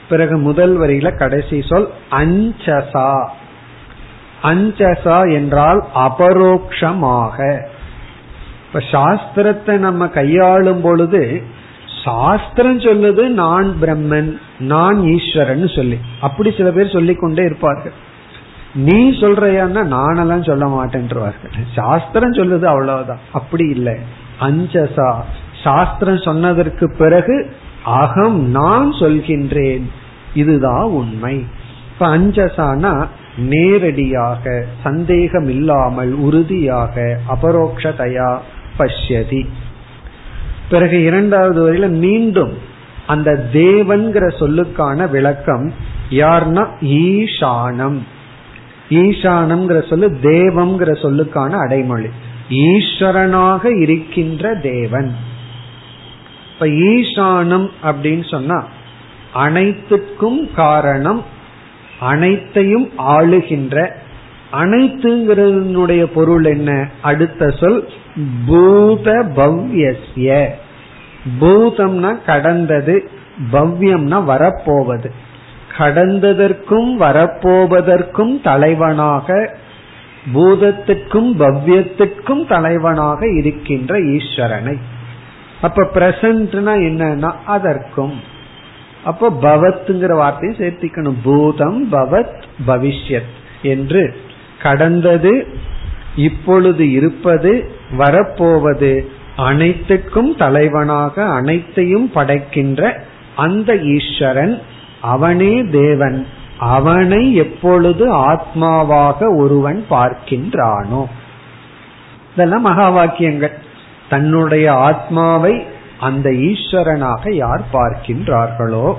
பிறகு 0.10 0.38
முதல் 0.38 0.80
வரியில 0.80 1.18
கடைசி 1.18 1.62
சொல் 1.62 1.90
அஞ்சசா. 2.12 3.30
அஞ்சசா 4.44 5.34
என்றால் 5.34 5.86
அபரோக்ஷமாக. 5.96 7.62
இப்ப 8.68 8.80
சாஸ்திரத்தை 8.92 9.78
நம்ம 9.78 10.08
கையாளும் 10.08 10.82
பொழுது 10.82 11.44
சாஸ்திரம் 12.04 12.80
சொல்லுது 12.80 13.28
நான் 13.28 13.78
பிரம்மன் 13.82 14.38
நான் 14.60 15.06
ஈஸ்வரன் 15.06 15.68
சொல்லி. 15.68 15.98
அப்படி 16.22 16.54
சில 16.58 16.72
பேர் 16.72 16.92
சொல்லிக்கொண்டே 16.92 17.44
இருப்பார்கள். 17.46 17.92
நீ 18.74 19.12
சொல்றையான்னா 19.12 19.82
நானெல்லாம் 19.96 20.46
சொல்ல 20.46 20.66
மாட்டேன்ருவார்கள் 20.66 21.56
சாஸ்திரம் 21.76 22.34
சொல்லுது 22.34 22.64
அவ்வளவுதான். 22.64 23.20
அப்படி 23.32 23.68
இல்லை. 23.70 23.96
அஞ்சசா 24.40 25.16
சாஸ்திரம் 25.64 26.18
சொன்னதற்கு 26.18 26.96
பிறகு 26.98 27.54
அகம் 27.84 28.50
நான் 28.50 28.92
சொல்கின்றேன். 28.92 29.86
இதுதான் 30.34 30.84
உண்மை. 30.84 31.46
இப்ப 31.92 32.18
அஞ்சசானா 32.18 33.08
நேரடியாக 33.38 34.66
சந்தேகம் 34.84 35.50
இல்லாமல் 35.50 36.14
உறுதியாக 36.14 37.18
அபரோக்ஷதையா 37.30 38.38
பஷ்யதி. 38.78 39.42
பிறகு 40.70 41.04
இரண்டாவது 41.04 41.60
வரையில 41.62 41.90
மீண்டும் 41.90 42.58
அந்த 43.08 43.50
தேவன்கிற 43.54 44.26
சொல்லுக்கான 44.40 45.10
விளக்கம் 45.10 45.74
யார்னா 46.10 46.68
ஈசானம் 46.82 48.00
ஈசானம்ங்கிற 48.90 49.88
சொல்லு 49.90 50.18
தேவம்ங்கிற 50.22 50.92
சொல்லுக்கான 51.02 51.50
அடைமொழி. 51.50 52.08
ஈஸ்வரனாக 52.50 53.80
இருக்கின்ற 53.82 54.56
தேவன். 54.56 55.16
இப்ப 56.54 56.66
ஈசானம் 56.66 57.70
அப்படின்னு 57.84 58.30
சொன்னா 58.30 58.68
அனைத்துக்கும் 59.34 60.50
காரணம் 60.56 61.24
அனைத்தையும் 62.00 62.90
ஆளுகின்ற 62.98 63.90
அனைத்துங்கிறதனுடைய 64.54 66.04
பொருள் 66.04 66.44
என்ன? 66.44 66.90
அடுத்த 67.02 67.50
சொல் 67.50 67.88
பூத 68.46 69.12
பவ்யஸ்ய. 69.36 70.48
பூதம்னா 71.42 72.24
கடந்தது 72.26 73.10
பவ்யம்னா 73.52 74.24
வரப்போவது. 74.24 75.12
கடந்ததற்கும் 75.78 76.98
வரப்போவதற்கும் 77.00 78.42
தலைவனாக 78.42 79.58
பூதத்துக்கும் 80.34 81.40
பவ்யத்துக்கும் 81.40 82.48
தலைவனாக 82.48 83.32
இருக்கின்ற 83.38 84.00
ஈஸ்வரனை. 84.00 84.78
அப்ப 85.62 85.90
பிரசன்ட்னா 85.94 86.74
என்னன்னா 86.90 87.32
அதற்கும். 87.46 88.20
அப்ப 89.04 89.30
பவத்துங்கிற 89.30 90.16
வார்த்தையை 90.16 90.58
சேர்த்திக்கணும். 90.58 91.16
பூதம் 91.24 91.92
பவத் 91.92 92.42
பவிஷ்யத் 92.68 93.38
என்று. 93.62 94.16
கடந்தது 94.62 95.48
இப்பொழுது 96.16 96.92
இருப்பது 96.92 97.72
வரப்போவது 97.92 99.10
அனைத்துக்கும் 99.38 100.36
தலைவனாக 100.36 101.24
அனைத்தையும் 101.24 102.12
படைக்கின்ற 102.14 103.02
அந்த 103.36 103.76
ஈஸ்வரன் 103.76 104.62
அவனே 105.02 105.64
தேவன். 105.64 106.28
அவனை 106.58 107.36
எப்பொழுது 107.36 108.16
ஆத்மாவாக 108.16 109.36
ஒருவன் 109.38 109.86
பார்க்கின்றானோ. 109.90 111.06
இதெல்லாம் 112.34 112.62
மகா 112.62 112.90
வாக்கியங்கள் 112.90 113.58
தன்னுடைய 114.10 114.74
ஆத்மாவை 114.74 115.66
அந்த 116.00 116.30
ஈஸ்வரனாக 116.30 117.34
யார் 117.34 117.62
பார்க்கின்றார்களோ. 117.74 118.94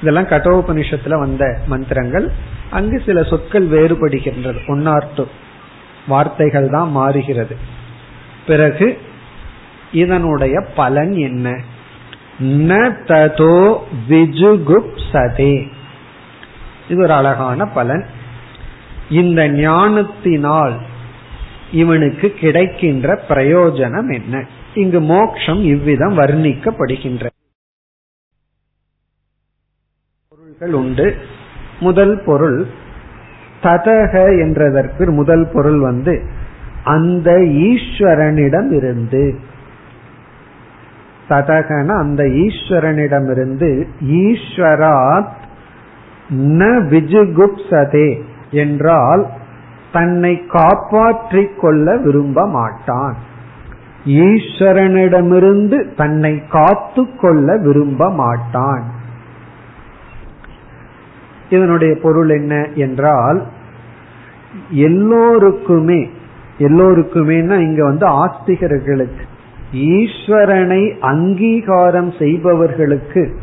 இதெல்லாம் 0.00 0.26
கட்டோபனிஷத்துல 0.26 1.18
வந்த 1.18 1.58
மந்திரங்கள். 1.66 2.32
அங்கு 2.70 3.02
சில 3.06 3.22
சொற்கள் 3.22 3.68
வேறுபடுகின்றது. 3.68 4.60
ஒன்னார்ட்டு 4.66 5.24
வார்த்தைகள் 6.08 6.68
தான் 6.68 6.90
மாறுகிறது. 6.90 7.56
பிறகு 8.46 8.98
இதனுடைய 9.92 10.60
பலன் 10.74 11.12
என்ன? 11.12 11.48
ந 12.40 12.70
ததோ 13.08 13.78
விஜுகுப்சதே 14.08 15.54
இது 16.88 17.02
ஒரு 17.02 17.12
அழகான 17.12 17.66
பலன். 17.66 18.06
இந்த 19.10 19.48
ஞானத்தினால் 19.48 20.76
இவனுக்கு 21.72 22.32
கிடைக்கின்ற 22.32 23.24
பிரயோஜனம் 23.28 24.12
என்ன? 24.14 24.44
இங்கு 24.74 25.00
மோக்ஷம் 25.00 25.62
இவ்விதம் 25.64 26.18
வர்ணிக்கப்படுகின்ற 26.18 27.26
பொருள்கள் 30.28 30.72
உண்டு. 30.72 31.38
முதல் 31.80 32.22
பொருள் 32.26 32.66
ததக 33.62 34.12
என்றதற்கு 34.44 35.10
முதல் 35.10 35.50
பொருள் 35.52 35.80
வந்து 35.80 36.22
அந்த 36.84 37.30
ஈஸ்வரனிடம் 37.40 38.72
இருந்து 38.72 39.34
ததகன 41.28 41.96
அந்த 41.96 42.24
ஈஸ்வரனிடமிருந்து 42.24 43.86
ஈஸ்வராத் 44.04 45.38
ந 46.30 46.64
விஜுகுப்சதே 46.64 48.22
என்றால் 48.50 49.26
தன்னை 49.92 50.46
காப்பாற்றிக் 50.46 51.60
கொள்ள 51.60 51.96
விரும்ப 51.96 52.48
மாட்டான். 52.48 53.14
ஈஸ்வரனிடமிருந்து 54.04 55.94
தன்னை 55.96 56.42
காத்து 56.48 57.06
கொள்ள 57.16 57.56
விரும்ப 57.56 58.10
மாட்டான். 58.10 58.82
இதனுடைய 61.50 61.98
பொருள் 62.02 62.28
என்ன 62.28 62.66
என்றால் 62.74 63.42
எல்லோருக்குமே 64.70 66.10
எல்லோருக்குமேனா 66.58 67.60
இங்க 67.60 67.84
வந்து 67.84 68.06
ஆஸ்திகர்களுக்கு 68.06 69.28
ஈஸ்வரனை 69.72 70.98
அங்கீகாரம் 70.98 72.12
செய்பவர்களுக்கு 72.18 73.36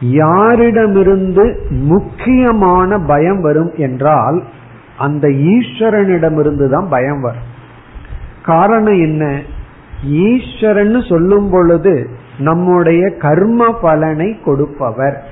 யாரிடமிருந்து 0.00 1.56
முக்கியமான 1.70 2.98
பயம் 2.98 3.40
வரும் 3.40 3.72
என்றால் 3.76 4.42
அந்த 4.98 5.28
ஈஸ்வரனிடமிருந்து 5.28 6.68
தான் 6.68 6.88
பயம் 6.88 7.20
வரும். 7.20 7.50
காரணம் 8.42 9.00
என்ன? 9.00 9.40
ஈஸ்வரன் 10.04 11.00
சொல்லும் 11.08 11.50
பொழுது 11.50 12.08
நம்முடைய 12.38 13.16
கர்ம 13.16 13.78
பலனை 13.80 14.40
கொடுப்பவர். 14.44 15.31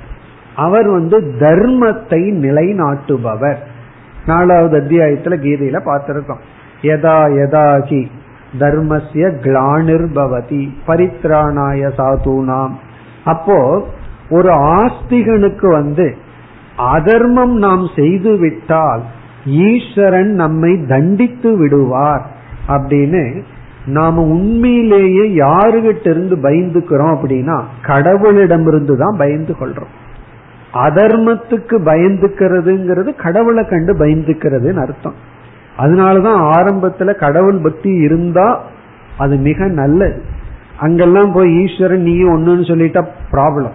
அவர் 0.60 0.88
வந்து 0.88 1.18
தர்மத்தை 1.40 2.22
நிலைநாட்டுபவர். 2.44 3.60
நாலாவது 4.26 4.74
அத்தியாயத்துல 4.80 5.34
கீதையில 5.44 5.78
பார்த்திருக்கோம். 5.88 6.42
எதா 6.92 7.18
எதாகி 7.44 8.02
தர்மசிய 8.58 9.24
கிளானிர்பவதி 9.44 10.62
பரித்ராணாய 10.86 11.90
சாதுனாம். 11.98 12.74
அப்போ 13.24 13.58
ஒரு 14.30 14.50
ஆஸ்திகனுக்கு 14.78 15.68
வந்து 15.72 16.08
அதர்மம் 16.94 17.54
நாம் 17.64 17.84
செய்து 17.96 18.32
விட்டால் 18.42 19.02
ஈஸ்வரன் 19.66 20.32
நம்மை 20.42 20.72
தண்டித்து 20.88 21.50
விடுவார் 21.56 22.24
அப்படின்னு 22.68 23.22
நாம 23.96 24.22
உண்மையிலேயே 24.34 25.24
யாருகிட்ட 25.42 26.06
இருந்து 26.14 26.36
பயந்துக்கிறோம் 26.46 27.14
அப்படின்னா 27.14 27.56
கடவுளிடமிருந்து 27.86 28.94
தான் 29.02 29.18
பயந்து 29.18 29.54
கொள்றோம். 29.60 29.94
அதர்மத்துக்கு 30.74 31.78
பயந்துக்கிறதுங்கிறது 31.84 33.22
கடவுளை 33.22 33.64
கண்டு 33.64 33.94
பயந்துக்கிறதுன்னு 33.94 34.80
அர்த்தம். 34.80 35.14
அதனாலதான் 35.78 36.40
ஆரம்பத்துல 36.56 37.14
கடவுள் 37.14 37.60
பக்தி 37.62 37.90
இருந்தா 37.90 38.64
அது 39.18 39.36
மிக 39.36 39.66
நல்லது. 39.66 40.22
அங்கெல்லாம் 40.78 41.32
போய் 41.32 41.62
ஈஸ்வரன் 41.62 42.02
நீ 42.02 42.22
ஒண்ணுன்னு 42.22 42.68
சொல்லிட்டா 42.70 43.06
ப்ராப்ளம் 43.32 43.70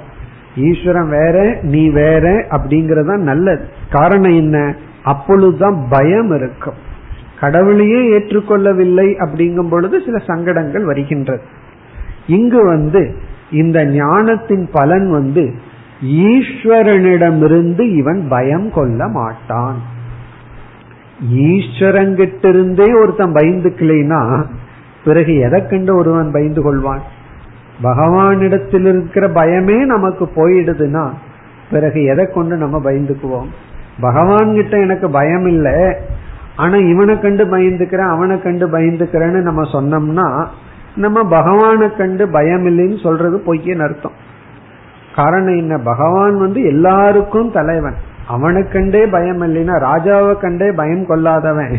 ஈஸ்வரன் 0.56 1.10
வேற 1.10 1.58
நீ 1.62 1.90
வேற 1.90 2.46
அப்படிங்கறதா 2.50 3.18
நல்லது. 3.18 3.68
காரணம் 3.92 4.36
என்ன? 4.36 4.76
அப்பொழுதுதான் 5.04 5.88
பயம் 5.90 6.36
இருக்கும். 6.36 6.74
கடவுளையே 7.40 8.20
ஏற்றுக்கொள்ளவில்லை 8.20 9.16
அப்படிங்கும் 9.16 9.70
பொழுது 9.70 10.02
சில 10.06 10.18
சங்கடங்கள் 10.18 10.86
வருகின்றது. 10.86 11.42
இங்கு 12.28 12.66
வந்து 12.66 13.16
இந்த 13.52 13.86
ஞானத்தின் 13.86 14.70
பலன் 14.72 15.12
வந்து 15.12 15.54
ஈஸ்வரனிடமிருந்து 16.04 17.96
இவன் 17.96 18.28
பயம் 18.30 18.72
கொள்ள 18.72 19.08
மாட்டான். 19.08 19.76
ஈஸ்வரங்கிட்டிருந்தே 21.34 23.02
ஒருத்தன் 23.02 23.34
பயந்துக்கலைனா 23.34 24.46
பிறகு 25.06 25.36
எதை 25.36 25.68
கண்டு 25.68 25.96
ஒருவன் 25.96 26.32
பயந்து 26.32 26.62
கொள்வான்? 26.62 27.00
பகவானிடத்தில் 27.84 28.88
இருக்கிற 28.88 29.28
பயமே 29.28 29.86
நமக்கு 29.86 30.30
போயிடுதுன்னா 30.36 31.10
பிறகு 31.72 32.04
எதை 32.04 32.26
கொண்டு 32.26 32.56
நம்ம 32.56 32.92
பயந்துக்குவோம்? 32.92 33.48
பகவான் 34.00 34.54
கிட்ட 34.54 34.80
எனக்கு 34.80 35.10
பயம் 35.10 35.48
இல்லை 35.48 35.94
ஆனா 36.56 36.76
இவனை 36.76 37.20
கண்டு 37.20 37.46
பயந்துக்கிறேன் 37.46 38.10
அவனை 38.10 38.42
கண்டு 38.42 38.68
பயந்துக்கிறேன்னு 38.68 39.42
நம்ம 39.42 39.62
சொன்னோம்னா 39.62 40.48
நம்ம 40.96 41.24
பகவானை 41.24 41.96
கண்டு 41.96 42.30
பயம் 42.30 42.66
இல்லைன்னு 42.66 43.04
சொல்றது 43.04 43.42
பொய்யன்னு 43.46 43.84
அர்த்தம். 43.84 44.25
காரணம் 45.16 45.58
என்ன? 45.58 45.78
பகவான் 45.78 46.38
வந்து 46.38 46.62
எல்லாருக்கும் 46.62 47.52
தலைவன். 47.52 47.96
அவனை 48.28 48.68
கண்டே 48.68 49.06
பயம் 49.06 49.42
இல்லைன்னா 49.42 49.76
ராஜாவை 49.82 50.38
கண்டே 50.38 50.72
பயம் 50.72 51.06
கொள்ளாதவன். 51.06 51.76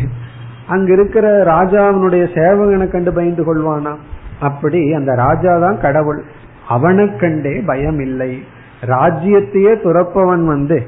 அங்க 0.67 0.93
இருக்கிற 0.93 1.43
ராஜாவினுடைய 1.43 2.23
சேவகனை 2.33 2.87
கண்டு 2.87 3.13
பயந்து 3.13 3.43
கொள்வானா? 3.43 3.95
அப்படி 4.39 4.93
அந்த 4.93 5.15
ராஜா 5.15 5.59
தான் 5.59 5.79
கடவுள். 5.79 6.23
அவனை 6.67 7.15
கண்டே 7.15 7.63
பயம் 7.65 7.99
இல்லை. 7.99 8.43
ராஜ்யத்தையே 8.85 9.73
துறப்பவன் 9.83 10.45
வந்து 10.45 10.87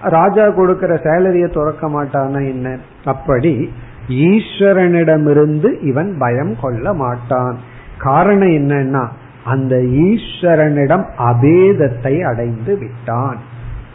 ராஜா 0.00 0.50
கொடுக்கிற 0.50 0.94
சேலரிய 0.94 1.52
துறக்க 1.52 1.88
மாட்டானா 1.88 2.40
என்ன? 2.50 2.76
அப்படி 3.04 3.72
ஈஸ்வரனிடமிருந்து 4.08 5.82
இவன் 5.82 6.16
பயம் 6.18 6.56
கொள்ள 6.60 6.92
மாட்டான். 6.94 7.56
காரணம் 7.98 8.48
என்னன்னா 8.48 9.08
அந்த 9.44 9.74
ஈஸ்வரனிடம் 10.08 11.04
அபேதத்தை 11.30 12.14
அடைந்து 12.24 12.78
விட்டான். 12.78 13.38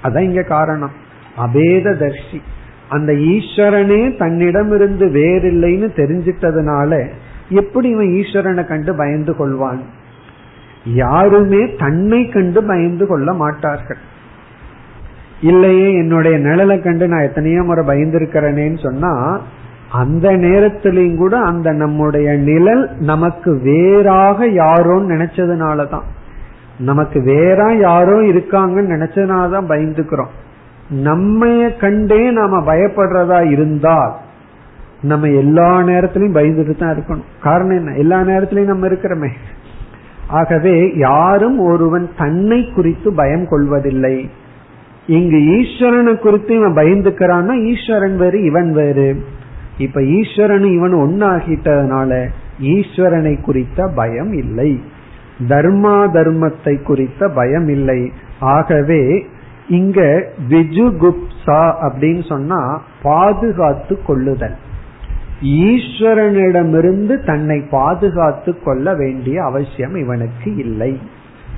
அதான் 0.04 0.28
இங்க 0.30 0.44
காரணம். 0.44 0.96
அபேத 1.38 1.94
தர்ஷி 2.02 2.40
அந்த 2.90 3.14
ஈஸ்வரனே 3.14 4.02
தன்னிடமிருந்து 4.18 5.06
வேறில்லைன்னு 5.08 5.88
தெரிஞ்சிட்டதுனால 5.96 6.92
எப்படி 7.50 7.90
இவன் 7.90 8.12
ஈஸ்வரனை 8.20 8.64
கண்டு 8.68 8.96
பயந்து 8.96 9.34
கொள்வான்? 9.34 9.82
யாருமே 10.86 11.62
தன்னை 11.76 12.30
கண்டு 12.30 12.60
பயந்து 12.64 13.08
கொள்ள 13.08 13.34
மாட்டார்கள். 13.34 14.02
இல்லையே 15.42 15.94
என்னுடைய 15.94 16.38
நிழலை 16.38 16.78
கண்டு 16.84 17.08
நான் 17.08 17.28
எத்தனையோ 17.28 17.62
முறை 17.64 17.84
பயந்திருக்கிறேனேன்னு 17.86 18.80
சொன்னா 18.88 19.14
அந்த 19.92 20.32
நேரத்திலையும் 20.32 21.18
கூட 21.18 21.38
அந்த 21.38 21.72
நம்முடைய 21.72 22.34
நிழல் 22.34 22.90
நமக்கு 23.00 23.60
வேறாக 23.64 24.48
யாரோன்னு 24.48 25.10
நினைச்சதுனாலதான். 25.10 26.04
நமக்கு 26.80 27.24
வேற 27.24 27.74
யாரோ 27.74 28.20
இருக்காங்கன்னு 28.20 28.90
நினைச்சதுனாலதான் 28.90 29.70
பயந்துக்கிறோம். 29.70 30.30
நம்மைய 31.04 31.80
கண்டே 31.80 32.32
நாம 32.32 32.74
பயப்படுறதா 32.74 33.52
இருந்தால் 33.52 34.16
நம்ம 35.02 35.28
எல்லா 35.28 35.82
நேரத்திலையும் 35.82 36.36
பயந்துட்டு 36.36 36.78
தான் 36.78 36.96
இருக்கணும். 36.96 37.42
காரணம் 37.42 37.78
என்ன? 37.78 37.96
எல்லா 37.96 38.22
நேரத்திலையும் 38.22 38.66
நம்ம 38.66 38.88
இருக்கிறோமே. 38.88 39.30
ஆகவே 40.28 40.94
யாரும் 40.96 41.60
ஒருவன் 41.60 42.10
தன்னை 42.18 42.72
குறித்து 42.76 43.14
பயம் 43.14 43.48
கொள்வதில்லை. 43.48 44.30
இங்கு 45.08 45.38
ஈஸ்வரனை 45.38 46.18
குறித்து 46.18 46.56
இவன் 46.56 46.76
பயந்துக்கிறான்னா 46.76 47.64
ஈஸ்வரன் 47.64 48.18
வேறு 48.18 48.44
இவன் 48.44 48.72
வேறு. 48.72 49.24
இப்ப 49.80 50.04
ஈஸ்வரன் 50.04 50.68
இவன் 50.74 50.96
ஒன்னாகிட்டதுனால 50.96 52.28
ஈஸ்வரனை 52.62 53.42
குறித்த 53.42 53.88
பயம் 53.88 54.34
இல்லை. 54.34 54.72
தர்மா 55.50 55.98
தர்மத்தை 56.16 56.84
குறித்த 56.84 57.30
பயம் 57.30 57.68
இல்லை. 57.68 58.12
ஆகவே 58.40 59.26
இங்க 59.68 60.02
விஜுகுப்சா 60.50 61.62
அப்படின்னு 61.82 62.28
சொன்னா 62.28 62.82
பாதுகாத்து 63.02 64.02
கொள்ளுதல். 64.04 64.58
ஈஸ்வரனிடமிருந்து 65.44 67.26
தன்னை 67.26 67.60
பாதுகாத்து 67.72 68.64
கொள்ள 68.64 68.96
வேண்டிய 68.96 69.44
அவசியம் 69.44 69.96
இவனுக்கு 69.96 70.56
இல்லை. 70.56 71.00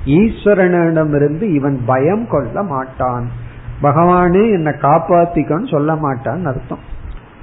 ஈஸ்வரனிடமிருந்து 0.05 1.41
இவன் 1.41 1.81
பயம் 1.85 2.27
கொள்ள 2.29 2.63
மாட்டான். 2.63 3.25
பகவானே 3.83 4.43
என்னை 4.51 4.73
காப்பாத்திக்கன்னு 4.81 5.71
சொல்ல 5.71 5.93
மாட்டான்னு 5.93 6.45
அர்த்தம். 6.45 6.89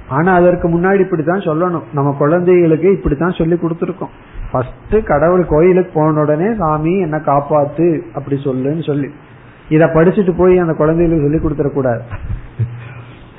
ஆனா 0.09 0.33
அதற்கு 0.33 0.67
முன்னாடி 0.69 0.99
இப்படித்தான் 0.99 1.39
சொல்லணும். 1.39 1.87
நம்ம 1.93 2.15
குழந்தைகளுக்கு 2.17 2.91
இப்படித்தான் 2.91 3.37
சொல்லி 3.37 3.55
கொடுத்துருக்கோம். 3.55 4.13
ஃபர்ஸ்ட் 4.51 5.05
கடவுள் 5.05 5.45
கோயிலுக்கு 5.45 5.91
போன 5.93 6.21
உடனே 6.21 6.53
சாமி 6.57 6.99
என்ன 6.99 7.17
காப்பாத்து 7.17 8.01
அப்படி 8.13 8.41
சொல்லுன்னு 8.43 8.85
சொல்லி. 8.85 9.09
இத 9.69 9.85
படிச்சுட்டு 9.85 10.33
போய் 10.37 10.57
அந்த 10.57 10.73
குழந்தைகளுக்கு 10.73 11.25
சொல்லி 11.25 11.39
கொடுத்துடக்கூடாது 11.41 11.99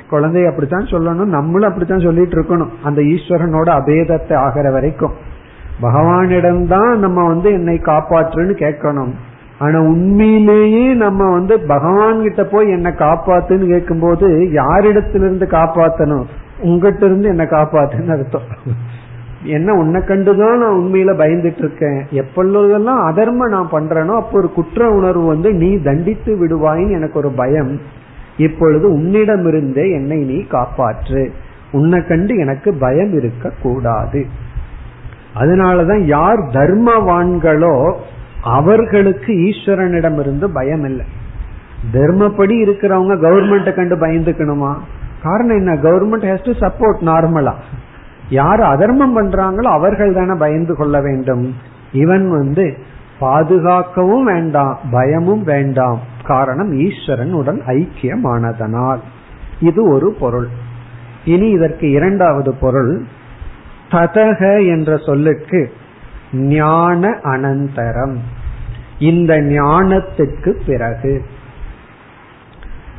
குழந்தை 0.09 0.47
அப்படித்தான் 0.47 0.85
சொல்லணும். 0.85 1.35
நம்மளும் 1.37 1.69
அப்படித்தான் 1.69 2.01
சொல்லிட்டு 2.01 2.37
இருக்கணும். 2.41 2.71
அந்த 2.83 3.03
ஈஸ்வரனோட 3.03 3.69
அபேதத்தை 3.81 4.35
ஆகிற 4.35 4.71
வரைக்கும். 4.71 5.13
பகவானிடம்தான் 5.83 6.97
நம்ம 6.97 7.27
வந்து 7.27 7.53
என்னை 7.53 7.77
காப்பாற்றுன்னு 7.77 8.55
கேட்கணும். 8.63 9.13
ஆனா 9.59 9.79
உண்மையிலேயே 9.81 10.95
நம்ம 10.95 11.33
வந்து 11.33 11.61
பகவான் 11.61 12.23
கிட்ட 12.23 12.45
போய் 12.45 12.71
என்ன 12.71 12.91
காப்பாத்துன்னு 12.91 13.67
கேட்கும்போது 13.67 14.27
யாரிடத்திலிருந்து 14.53 15.47
காப்பாத்தணும்? 15.47 16.25
உங்ககிட்ட 16.63 17.07
இருந்து 17.07 17.29
என்ன 17.29 17.45
காப்பாத்துன்னு 17.45 18.13
அர்த்தம். 18.13 18.49
என்ன 19.43 19.73
உன்னை 19.73 20.01
கண்டுதான் 20.01 20.61
நான் 20.63 20.79
உண்மையில 20.79 21.13
பயந்துட்டு 21.21 21.59
இருக்கேன் 21.59 22.07
எப்பொழுதெல்லாம் 22.11 23.01
அதர்ம 23.11 23.49
நான் 23.49 23.73
பண்றேனோ 23.73 24.15
அப்போ 24.17 24.39
ஒரு 24.39 24.53
குற்ற 24.53 24.89
உணர்வு 24.89 25.25
வந்து 25.27 25.53
நீ 25.53 25.81
தண்டித்து 25.83 26.33
விடுவாயின்னு 26.35 26.91
எனக்கு 26.91 27.19
ஒரு 27.19 27.31
பயம். 27.31 27.81
இப்பொழுது 28.37 28.99
உன்னிடமிருந்தே 28.99 29.93
என்னை 29.93 30.19
நீ 30.19 30.37
காப்பாற்று. 30.51 31.31
உன்னை 31.73 32.07
கண்டு 32.07 32.37
எனக்கு 32.37 32.75
பயம் 32.75 33.13
இருக்க 33.13 33.53
கூடாது 33.63 34.27
அதனாலதான் 35.35 36.03
யார் 36.05 36.39
தர்மவான்களோ 36.39 37.95
அவர்களுக்கு 38.43 39.33
ஈஸ்வரனிடமிருந்து 39.33 40.47
பயம் 40.53 40.85
இல்லை 40.85 41.07
தர்மப்படி 41.93 42.57
இருக்கிறவங்க 42.65 43.15
கவர்மெண்ட்டை 43.27 43.75
கண்டு 43.75 43.97
பயந்துக்கணுமா? 43.97 44.73
காரணம் 45.23 45.57
என்ன? 45.57 45.73
கவர்மெண்ட் 45.73 46.29
ஹேஸ் 46.31 46.45
டு 46.45 46.53
சப்போர்ட் 46.53 47.03
நார்மலா 47.03 47.55
யார் 48.29 48.61
அதர்மம் 48.61 49.19
பண்றாங்களோ 49.19 49.63
அவர்கள் 49.63 50.15
தானே 50.15 50.39
பயந்து 50.39 50.77
கொள்ள 50.77 51.01
வேண்டும். 51.01 51.55
இவன் 51.93 52.31
வந்து 52.31 52.79
பாதுகாக்கவும் 53.21 54.25
வேண்டாம் 54.25 54.79
பயமும் 54.91 55.43
வேண்டாம். 55.43 56.01
காரணம் 56.25 56.73
ஈஸ்வரன் 56.73 57.33
உடன் 57.33 57.63
ஐக்கியமானதனால். 57.67 58.99
இது 59.61 59.91
ஒரு 59.91 60.17
பொருள். 60.21 60.49
இனி 61.25 61.49
இதற்கு 61.49 61.91
இரண்டாவது 61.91 62.55
பொருள். 62.55 63.05
ததக 63.91 64.67
என்ற 64.67 64.97
சொல்லுக்கு 64.97 65.73
ஞான 66.33 67.09
அனந்தரம். 67.23 68.17
இந்த 68.99 69.39
ஞானத்துக்கு 69.39 70.61
பிறகு 70.67 71.25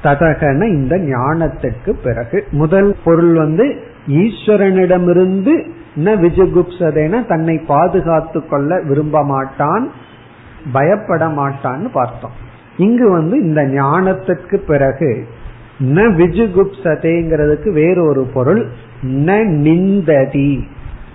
ததகன 0.04 0.68
இந்த 0.68 0.98
ஞானத்துக்கு 0.98 1.92
பிறகு. 2.04 2.44
முதல் 2.52 2.96
பொருள் 3.04 3.34
வந்து 3.34 3.84
ஈஸ்வரனிடமிருந்து 4.08 5.68
ந 5.96 6.14
விஜுகுப்சதேன 6.22 7.26
தன்னை 7.26 7.58
பாதுகாத்து 7.58 8.48
கொள்ள 8.48 8.82
விரும்ப 8.82 9.26
மாட்டான் 9.26 9.92
பயப்பட 10.74 11.28
மாட்டான்னு 11.28 11.88
பார்த்தோம். 11.94 12.32
இங்கு 12.78 13.10
வந்து 13.10 13.42
இந்த 13.42 13.62
ஞானத்திற்கு 13.62 14.56
பிறகு 14.56 15.28
ந 15.80 16.04
விஜுகுப்சதேங்கிறதுக்கு 16.16 17.72
வேறொரு 17.72 18.24
பொருள் 18.34 18.68
ந 19.02 19.44
நிந்ததி. 19.44 20.68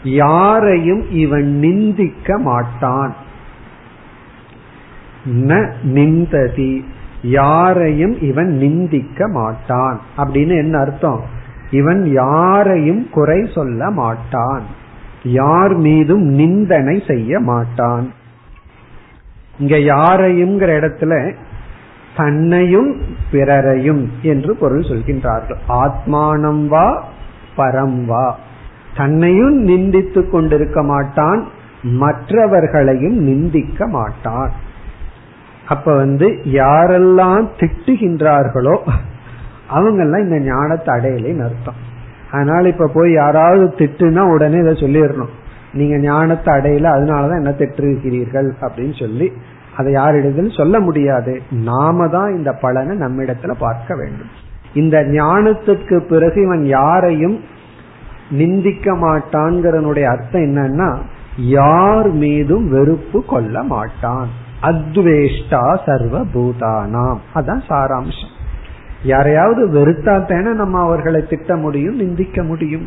யாரையும் 0.05 1.11
இவன் 1.11 1.59
நிந்திக்க 1.59 2.39
மாட்டான். 2.39 3.15
ந 5.27 5.73
நிந்ததி. 5.83 6.85
யாரையும் 7.27 8.23
இவன் 8.23 8.57
நிந்திக்க 8.57 9.29
மாட்டான். 9.29 10.01
அப்படின்னு 10.17 10.57
என்ன 10.57 10.79
அர்த்தம்? 10.79 11.21
இவன் 11.71 12.13
யாரையும் 12.13 13.11
குறை 13.11 13.51
சொல்ல 13.55 13.91
மாட்டான். 13.91 14.63
யார் 15.23 15.75
மீதும் 15.75 16.23
நிந்தனை 16.23 17.03
செய்ய 17.07 17.39
மாட்டான். 17.39 18.13
இங்க 19.59 19.77
யாரையும்ங்கிற 19.77 20.69
இடத்துல 20.69 21.35
தன்னையும் 22.17 23.01
பிறரையும் 23.33 24.09
என்று 24.23 24.57
பொருள் 24.57 24.81
சொல்கின்றார்கள். 24.81 25.57
ஆத்மானம் 25.69 26.67
வா 26.67 27.05
பரம் 27.57 28.05
வா. 28.05 28.39
தன்னையும் 28.97 29.67
நிந்தித்து 29.67 30.31
கொண்டிருக்க 30.31 30.83
மாட்டான் 30.83 31.49
மற்றவர்களையும் 31.83 33.17
நிந்திக்க 33.17 33.87
மாட்டான். 33.87 34.51
அப்ப 35.69 35.95
வந்து 35.95 36.27
யாரெல்லாம் 36.45 37.47
திட்டுகின்றார்களோ 37.61 38.77
அவங்கெல்லாம் 39.75 40.25
இந்த 40.27 40.39
ஞானத்தை 40.39 40.91
அடையலைன்னு 40.95 41.45
அர்த்தம் 41.45 41.81
அதனால 42.31 42.69
இப்ப 42.69 42.91
போய் 42.95 43.13
யாராவது 43.13 43.75
திட்டுனா 43.79 44.23
உடனே 44.33 44.59
இதை 44.59 44.73
சொல்லிடணும். 44.73 45.35
நீங்க 45.73 45.97
ஞானத்தை 45.97 46.55
அடையல 46.55 46.91
அதனாலதான் 46.97 47.41
என்ன 47.41 47.53
திட்டிருக்கிறீர்கள் 47.59 48.49
அப்படின்னு 48.61 48.99
சொல்லி 48.99 49.33
அதை 49.77 49.93
யாரிடத்தில் 49.93 50.57
சொல்ல 50.57 50.81
முடியாது. 50.81 51.41
நாம 51.51 52.09
தான் 52.09 52.35
இந்த 52.35 52.53
பலனை 52.53 52.97
நம்மிடத்துல 52.97 53.55
பார்க்க 53.59 53.97
வேண்டும். 53.97 54.33
இந்த 54.75 54.97
ஞானத்துக்கு 54.99 55.97
பிறகு 55.99 56.39
இவன் 56.43 56.65
யாரையும் 56.65 57.37
நிந்திக்க 58.31 58.93
மாட்டான்கிறனுடைய 58.93 60.05
அர்த்தம் 60.05 60.43
என்னன்னா 60.43 60.89
யார் 61.37 62.11
மீதும் 62.11 62.67
வெறுப்பு 62.71 63.25
கொள்ள 63.25 63.63
மாட்டான். 63.63 64.29
அத்வேஷ்டா 64.63 65.79
சர்வ 65.87 66.25
பூதானாம் 66.35 67.19
அதான் 67.35 67.63
சாராம்சம். 67.69 68.33
யாரையாவது 69.03 69.69
வெறுத்தா 69.69 70.27
தானே 70.27 70.53
நம்ம 70.53 70.81
அவர்களை 70.81 71.27
திட்ட 71.27 71.57
முடியும் 71.57 71.97
நிந்திக்க 71.97 72.43
முடியும். 72.43 72.87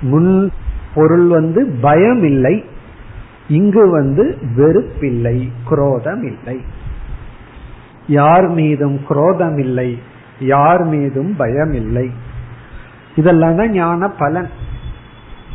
முன் 0.00 0.52
பொருள் 0.94 1.28
வந்து 1.28 1.78
பயம் 1.80 2.22
இல்லை 2.22 2.64
இங்கு 3.48 3.90
வந்து 3.90 4.38
வெறுப்பில்லை 4.56 5.50
குரோதம் 5.68 6.22
இல்லை 6.22 6.60
யார் 8.06 8.48
மீதும் 8.48 9.00
குரோதம் 9.08 9.58
இல்லை 9.58 9.98
யார் 10.38 10.84
மீதும் 10.84 11.36
பயம் 11.36 11.72
இல்லை 11.72 12.10
இதெல்லாம் 13.16 13.56
தான் 13.56 13.70
ஞான 13.70 14.08
பலன். 14.08 14.48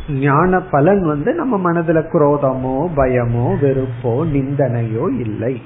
ஞான 0.09 0.59
பலன் 0.59 1.01
வந்து 1.05 1.33
நம்ம 1.33 1.71
மனதுல 1.71 2.03
குரோதமோ 2.13 2.87
பயமோ 2.95 3.57
வெறுப்போ 3.61 4.25
நிந்தனையோ 4.33 5.19
இல்லை. 5.19 5.61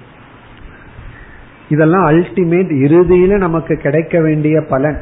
இதெல்லாம் 1.69 2.05
அல்டிமேட் 2.05 2.71
இறுதியில 2.71 3.37
நமக்கு 3.37 3.75
கிடைக்க 3.75 4.21
வேண்டிய 4.21 4.61
பலன். 4.69 4.99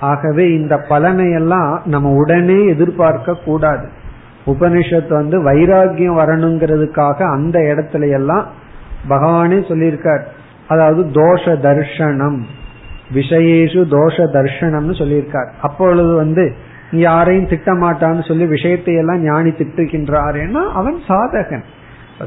ஆகவே 0.00 0.52
இந்த 0.52 0.78
பலனை 0.78 1.32
எல்லாம் 1.32 1.82
நம்ம 1.84 2.12
உடனே 2.12 2.66
எதிர்பார்க்க 2.66 3.34
கூடாது. 3.34 3.88
உபனிஷத் 4.46 5.08
வந்து 5.08 5.44
வைராகியம் 5.44 6.16
வரணுங்கிறதுக்காக 6.18 7.30
அந்த 7.30 7.58
இடத்துல 7.58 8.10
எல்லாம் 8.10 8.46
பகவானே 9.08 9.58
சொல்லியிருக்கார். 9.60 10.22
அதாவது 10.68 11.02
தோஷ 11.02 11.40
தர்ஷனம். 11.44 12.40
விஷயேஷு 13.14 13.84
தோஷ 13.90 14.16
தர்ஷனம்னு 14.16 14.92
சொல்லியிருக்கார். 14.96 15.48
அப்பொழுது 15.62 16.14
வந்து 16.14 16.54
யாரையும் 16.98 17.48
திட்டமாட்டான்னு 17.48 18.26
சொல்லி 18.28 18.46
விஷயத்தை 18.46 18.94
எல்லாம் 18.94 19.22
ஞானி 19.22 19.50
திட்டுகின்றாரேன்னா 19.50 20.62
அவன் 20.70 20.96
சாதகன். 21.08 21.64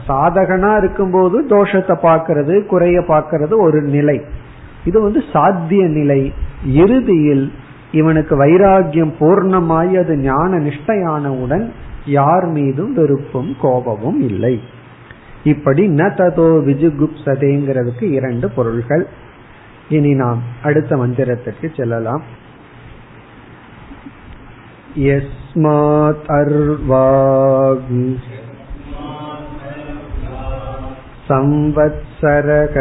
சாதகனா 0.07 0.77
இருக்கும்போது 0.77 1.45
தோஷத்தை 1.47 1.95
பார்க்கறது 2.01 2.65
குறைய 2.65 2.99
பார்க்கறது 2.99 3.57
ஒரு 3.57 3.81
நிலை. 3.81 4.21
இது 4.85 5.01
வந்து 5.01 5.23
சாத்திய 5.31 5.87
நிலை. 5.87 6.33
இறுதியில் 6.65 7.51
இவனுக்கு 7.91 8.45
வைராகியம் 8.45 9.13
பூர்ணமாய் 9.19 9.97
அது 9.97 10.17
ஞான 10.17 10.57
நிஷ்டையானவுடன் 10.57 11.65
யார் 12.05 12.47
மீதும் 12.47 12.93
வெறுப்பும் 12.93 13.55
கோபமும் 13.61 14.21
இல்லை. 14.21 14.61
இப்படி 15.43 15.87
ந 15.87 16.03
ததோ 16.19 16.47
விஜுகுப்சதேங்கிறதுக்கு 16.69 18.01
இரண்டு 18.01 18.49
பொருள்கள். 18.49 19.07
இனி 19.89 20.13
நாம் 20.13 20.41
அடுத்த 20.63 20.95
மந்திரத்திற்கு 20.95 21.69
செல்லலாம். 21.75 22.23
यस्मात् 24.98 26.30
अर्वाग् 26.36 27.90
संवत्सरक 31.28 32.76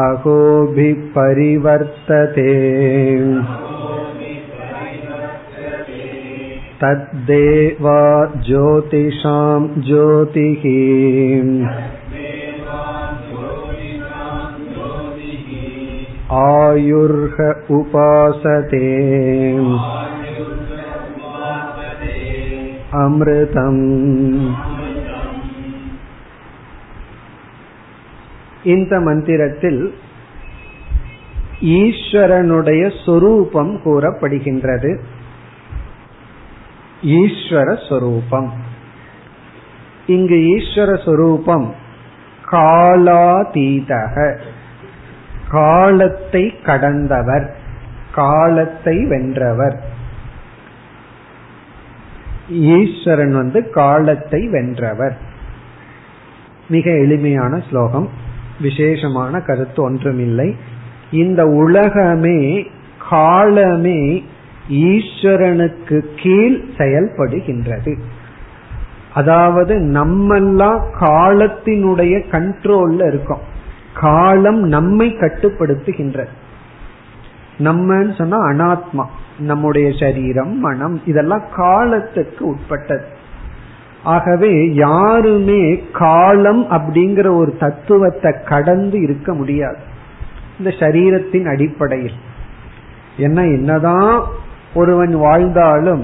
अहोभिः 0.00 1.00
परिवर्तते 1.16 2.52
तद्देवा 6.82 8.00
ज्योतिषां 8.46 9.58
ज्योतिः 9.88 10.62
आयुर्ह 16.42 17.36
उपासते 17.70 18.86
அமிர்தம் 23.00 23.82
இந்த 28.64 28.94
மந்திரத்தில் 29.00 29.82
ஈஸ்வரனுடைய 31.76 32.82
சொரூபம் 33.04 33.72
கூறப்படுகின்றது 33.84 34.90
ஈஸ்வர 37.18 37.68
சொரூபம் 37.88 38.50
இங்கு 40.06 40.38
ஈஸ்வர 40.54 40.90
சொரூபம் 41.04 41.68
காலாதீதக 42.44 44.16
காலத்தை 45.49 46.53
கடந்தவர் 46.63 47.55
காலத்தை 48.13 49.05
வென்றவர். 49.05 49.79
ஈஸ்வரன் 52.49 53.33
வந்து 53.33 53.69
காலத்தை 53.69 54.47
வென்றவர். 54.47 55.17
மிக 56.67 56.91
எளிமையான 56.91 57.63
ஸ்லோகம் 57.69 58.09
விசேஷமான 58.61 59.39
கருத்து 59.39 59.83
ஒன்றுமில்லை. 59.83 60.55
இந்த 61.11 61.45
உலகமே 61.45 62.67
காலமே 63.09 64.23
ஈஸ்வரனுக்கு 64.69 66.01
கீழ் 66.15 66.63
செயல்படுகின்றது. 66.77 67.99
அதாவது 69.13 69.75
நம்மெல்லாம் 69.75 70.81
காலத்தினுடைய 70.99 72.23
கண்ட்ரோல்ல 72.31 73.07
இருக்கோம். 73.07 73.53
காலம் 73.99 74.61
நம்மை 74.63 75.11
கட்டுப்படுத்துகின்றது 75.11 76.33
நம்மன்னு 77.57 78.17
சொன்னா 78.17 78.37
அனாத்மா 78.47 79.05
நம்முடைய 79.39 79.91
சரீரம் 79.99 80.59
மனம் 80.59 81.01
இதெல்லாம் 81.05 81.43
காலத்துக்கு 81.55 82.45
உட்பட்டது. 82.47 83.05
ஆகவே 84.03 84.73
யாருமே 84.73 85.83
காலம் 85.93 86.71
அப்படிங்கிற 86.71 87.35
ஒரு 87.35 87.57
தத்துவத்தை 87.59 88.31
கடந்து 88.45 89.01
இருக்க 89.01 89.33
முடியாது. 89.33 89.77
இந்த 90.57 90.69
சரீரத்தின் 90.79 91.47
அடிப்படையில். 91.49 92.17
என்ன 93.17 93.43
என்னதான் 93.43 94.23
ஒருவன் 94.73 95.15
வாழ்ந்தாலும் 95.15 96.03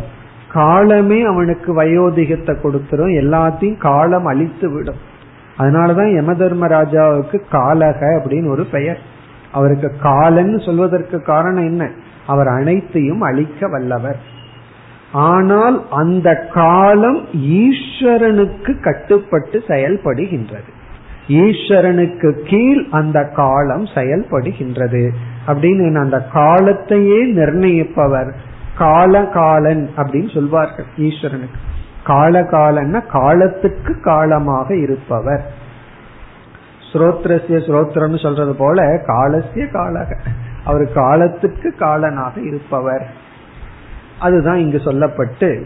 காலமே 0.51 1.23
அவனுக்கு 1.23 1.83
வயோதிகத்தை 1.83 2.53
கொடுத்துரும் 2.55 3.13
எல்லாத்தையும் 3.21 3.77
காலம் 3.77 4.25
அழித்து 4.25 4.69
விடும் 4.71 5.09
அதனாலதான் 5.57 6.13
யம 6.13 6.33
தர்மராஜாவுக்கு 6.33 7.41
காலக 7.51 7.99
அப்படின்னு 7.99 8.47
ஒரு 8.47 8.65
பெயர். 8.65 8.99
அவருக்கு 9.51 9.91
காலன்னு 10.03 10.65
சொல்வதற்கு 10.65 11.21
காரணம் 11.21 11.63
என்ன? 11.63 11.89
அவர் 12.27 12.47
அனைத்தையும் 12.47 13.21
அழிக்க 13.21 13.67
வல்லவர். 13.67 14.19
ஆனால் 15.11 15.85
அந்த 15.89 16.35
காலம் 16.53 17.25
ஈஸ்வரனுக்கு 17.35 18.79
கட்டுப்பட்டு 18.79 19.63
செயல்படுகின்றது. 19.67 20.71
ஈஸ்வரனுக்கு 21.27 22.31
கீழ் 22.45 22.85
அந்த 22.91 23.23
காலம் 23.23 23.83
செயல்படுகின்றது. 23.83 25.09
அப்படின்னு 25.47 25.99
அந்த 26.01 26.27
காலத்தையே 26.33 27.31
நிர்ணயிப்பவர் 27.31 28.35
காலகாலன் 28.77 29.89
அப்படின்னு 29.95 30.33
சொல்வார்கள் 30.33 30.85
ஈஸ்வரனுக்கு. 30.97 31.59
காலகாலன்னா 32.05 33.07
காலத்துக்கு 33.07 34.01
காலமாக 34.01 34.75
இருப்பவர். 34.75 35.53
ஸ்ரோத்ரஸ்ய 36.93 37.57
ஸ்ரோத்ரம்னு 37.67 38.21
சொல்றது 38.21 38.55
போல 38.55 39.01
காலசிய 39.07 39.65
காலக. 39.73 40.17
அவர் 40.65 40.93
காலத்துக்கு 40.93 41.75
காலனாக 41.79 42.41
இருப்பவர். 42.41 43.07
அதுதான் 44.19 44.57
இங்கு 44.57 44.77
சொல்லப்பட்டு 44.77 45.63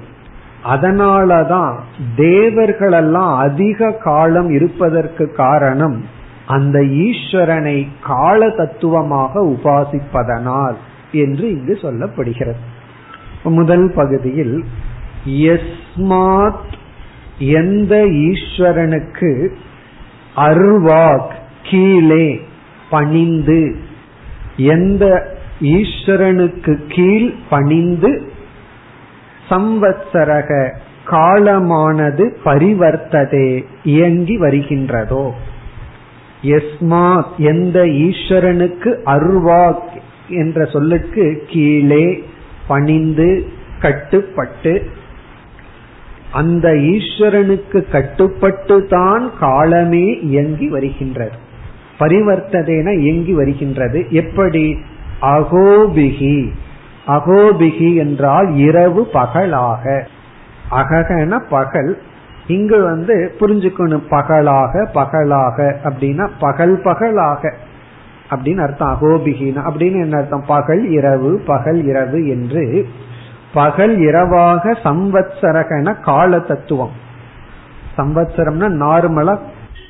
அதனாலதான் 0.66 1.76
தேவர்களெல்லாம் 2.18 3.38
அதிக 3.38 3.92
காலம் 3.92 4.50
இருப்பதற்கு 4.50 5.32
காரணம் 5.32 6.06
அந்த 6.48 6.80
ஈஸ்வரனை 6.80 7.88
கால 8.04 8.50
தத்துவமாக 8.50 9.44
உபாசிப்பதனால் 9.46 10.76
என்று 11.12 11.52
இங்கு 11.52 11.78
சொல்லப்படுகிறது. 11.82 12.64
முதல் 13.44 13.92
பகுதியில் 13.96 14.66
எஸ்மாத் 15.26 16.74
எந்த 17.40 17.96
ஈஸ்வரனுக்கு 18.06 19.48
அர்வாக் 20.36 21.34
கீழே 21.64 22.42
பணிந்து 22.90 23.76
எந்த 24.58 25.34
ஈஸ்வரனுக்கு 25.62 26.82
கீழ் 26.88 27.34
பணிந்து 27.50 28.28
சம்வத்சரக 29.50 30.72
காலமானது 31.06 32.34
பரிவர்த்ததே 32.46 33.66
இயங்கி 33.84 34.38
வருகின்றதோ. 34.38 35.32
எஸ்மாத் 36.42 37.36
எந்த 37.38 37.84
ஈஸ்வரனுக்கு 37.84 38.92
அருவாக் 39.06 40.02
என்ற 40.30 40.66
சொல்லுக்கு 40.66 41.44
கீழே 41.48 42.24
பணிந்து 42.68 43.48
கட்டுப்பட்டு 43.80 44.90
அந்த 46.36 46.70
ஈஸ்வரனுக்கு 46.70 47.92
கட்டுப்பட்டு 47.92 48.86
தான் 48.86 49.32
காலமே 49.40 50.20
இயங்கி 50.20 50.68
வருகின்றது. 50.68 51.38
பரிவர்த்ததேன 52.00 52.98
இயங்கி 52.98 53.34
வருகின்றது. 53.34 54.06
எப்படி? 54.10 54.78
அகோபிகி. 55.22 56.52
அகோபிகி 57.08 57.96
என்றால் 57.96 58.56
இரவு 58.56 59.06
பகலாக. 59.06 60.08
அககன 60.72 61.40
பகல். 61.50 61.98
இங்கு 62.48 62.84
வந்து 62.84 63.36
புரிஞ்சுக்கணும். 63.40 64.04
பகலாக 64.10 64.90
பகலாக 64.94 65.80
அப்படின்னா 65.84 66.30
பகல் 66.40 66.82
பகலாக 66.84 67.54
அப்படின்னு 68.30 68.62
அர்த்தம். 68.62 68.98
அகோபிகினா 68.98 69.62
அப்படின்னு 69.70 70.02
என்ன 70.02 70.18
அர்த்தம்? 70.18 70.44
பகல் 70.48 70.90
இரவு 70.90 71.42
பகல் 71.46 71.86
இரவு 71.86 72.28
என்று 72.28 72.88
பகல் 73.56 73.98
இரவாக 73.98 74.72
சம்வத்சரகன 74.72 76.02
கால 76.02 76.40
தத்துவம் 76.40 76.92
சம்வத்சரம்னா 77.98 78.68
நார்மலா 78.68 79.38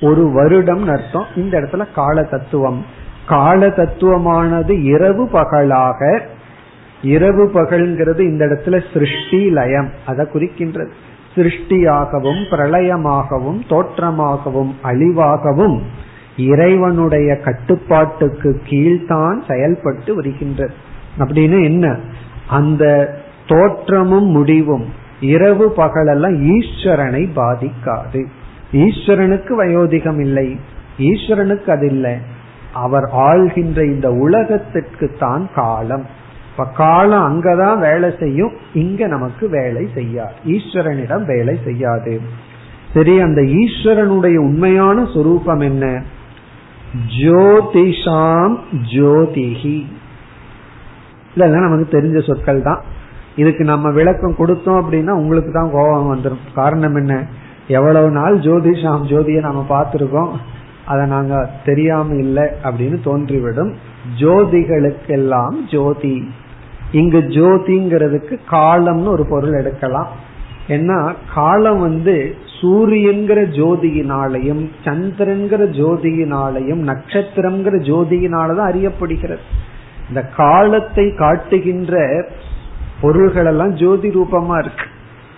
ஒரு 0.01 0.31
வருடம் 0.31 0.87
அர்த்தம். 0.87 1.25
இந்த 1.35 1.61
இடத்துல 1.61 1.85
கால 1.95 2.23
தத்துவம் 2.23 2.85
கால 3.27 3.67
தத்துவமானது 3.67 4.83
இரவு 4.83 5.29
பகலாக 5.29 6.21
இரவு 7.01 7.49
பகல்ங்கிறது 7.53 8.19
இந்த 8.19 8.45
இடத்துல 8.45 8.83
சிருஷ்டி 8.93 9.49
லயம். 9.49 9.89
அதை 10.05 10.25
குறிக்கின்றது. 10.25 10.89
சிருஷ்டியாகவும் 11.35 12.49
பிரளயமாகவும் 12.49 13.61
தோற்றமாகவும் 13.69 14.73
அழிவாகவும் 14.81 15.81
இறைவனுடைய 16.37 17.35
கட்டுப்பாட்டுக்கு 17.35 18.61
கீழ்தான் 18.69 19.41
செயல்பட்டு 19.47 20.15
வருகின்றது. 20.15 20.73
அப்படின்னு 21.17 21.63
என்ன? 21.63 21.99
அந்த 22.47 23.13
தோற்றமும் 23.47 24.25
முடிவும். 24.25 24.85
இரவு 25.19 25.71
பகலெல்லாம் 25.71 26.59
ஈஸ்வரனை 26.59 27.29
பாதிக்காது. 27.35 28.25
ஈஸ்வரனுக்கு 28.73 29.55
வயோதிகம் 29.57 30.19
இல்லை. 30.19 30.59
ஈஸ்வரனுக்கு 30.99 31.69
அது 31.69 31.85
இல்லை 31.85 32.15
அவர் 32.73 33.03
ஆள்கின்ற 33.03 33.83
இந்த 33.83 34.11
உலகத்திற்கு 34.11 35.15
தான் 35.19 35.49
காலம். 35.55 36.05
இப்ப 36.51 36.65
காலம் 36.65 37.23
அங்கதான் 37.23 37.79
வேலை 37.79 38.13
செய்யும். 38.19 38.51
இங்க 38.73 39.07
நமக்கு 39.07 39.49
வேலை 39.49 39.87
செய்யாது. 39.93 40.33
ஈஸ்வரனிடம் 40.45 41.25
வேலை 41.25 41.59
செய்யாது. 41.63 42.21
சரி 42.93 43.19
அந்த 43.19 43.41
ஈஸ்வரனுடைய 43.41 44.35
உண்மையான 44.35 45.07
சொரூபம் 45.13 45.59
என்ன? 45.59 46.01
ஜோதிஷாம் 47.21 48.57
ஜோதிஹி. 48.93 49.85
இதெல்லாம் 51.35 51.69
நமக்கு 51.69 52.01
தெரிஞ்ச 52.01 52.27
சொற்கள் 52.27 52.61
தான் 52.61 52.81
இதுக்கு 53.35 53.63
நம்ம 53.63 53.91
விளக்கம் 53.91 54.35
கொடுத்தோம் 54.39 54.81
அப்படின்னா 54.81 55.09
உங்களுக்கு 55.09 55.51
தான் 55.51 55.71
கோபம் 55.71 56.15
வந்துடும் 56.15 56.53
காரணம் 56.55 56.95
என்ன? 56.95 57.25
எவ்வளவு 57.67 58.09
நாள் 58.09 58.39
ஜோதிஷாம் 58.39 59.05
ஜோதியை 59.05 59.39
நாம 59.39 59.65
பார்த்திருக்கோம். 59.69 60.29
அதை 60.85 61.05
நாங்க 61.05 61.49
தெரியாம 61.65 62.15
இல்லை 62.15 62.43
அப்படின்னு 62.63 62.97
தோன்றிவிடும். 63.05 63.73
ஜோதிகளுக்கெல்லாம் 64.19 65.55
ஜோதி. 65.71 66.29
இங்கு 66.91 67.17
ஜோதிங்கிறதுக்கு 67.17 68.39
காலம்னு 68.51 69.07
ஒரு 69.07 69.25
பொருள் 69.29 69.53
எடுக்கலாம். 69.53 70.07
ஏன்னா 70.67 71.13
காலம் 71.33 71.79
வந்து 71.79 72.35
சூரியன்கிற 72.61 73.39
ஜோதியினாலையும் 73.49 74.69
சந்திரன்கிற 74.83 75.63
ஜோதியினாலையும் 75.79 76.81
நட்சத்திரம்ங்கிற 76.91 77.75
ஜோதியினாலதான் 77.89 78.69
அறியப்படுகிறது. 78.71 79.45
இந்த 80.07 80.21
காலத்தை 80.21 81.13
காட்டுகின்ற 81.13 82.25
பொருள்கள் 83.01 83.45
எல்லாம் 83.45 83.73
ஜோதி 83.73 84.09
ரூபமா 84.09 84.59
இருக்கு. 84.59 84.85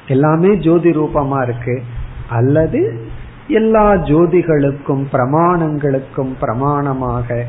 எல்லாமே 0.07 0.55
ஜோதி 0.55 0.89
ரூபமா 0.89 1.41
இருக்கு. 1.41 1.83
அல்லது 2.29 3.05
எல்லா 3.47 3.93
ஜோதிகளுக்கும் 3.93 5.05
பிரமாணங்களுக்கும் 5.11 6.33
பிரமாணமாக 6.41 7.43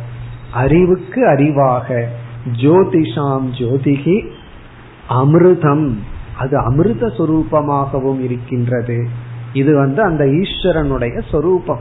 அறிவுக்கு 0.52 1.26
அறிவாக 1.26 2.04
ஜோதிஷாம் 2.62 3.48
ஜோதிகி 3.58 4.28
அமிர்தம் 5.08 5.94
அது 6.38 6.58
அமிர்த 6.58 7.06
சொரூபமாகவும் 7.06 8.20
இருக்கின்றது. 8.20 9.08
இது 9.52 9.76
வந்து 9.76 10.02
அந்த 10.02 10.24
ஈஸ்வரனுடைய 10.24 11.22
சொரூபம். 11.30 11.80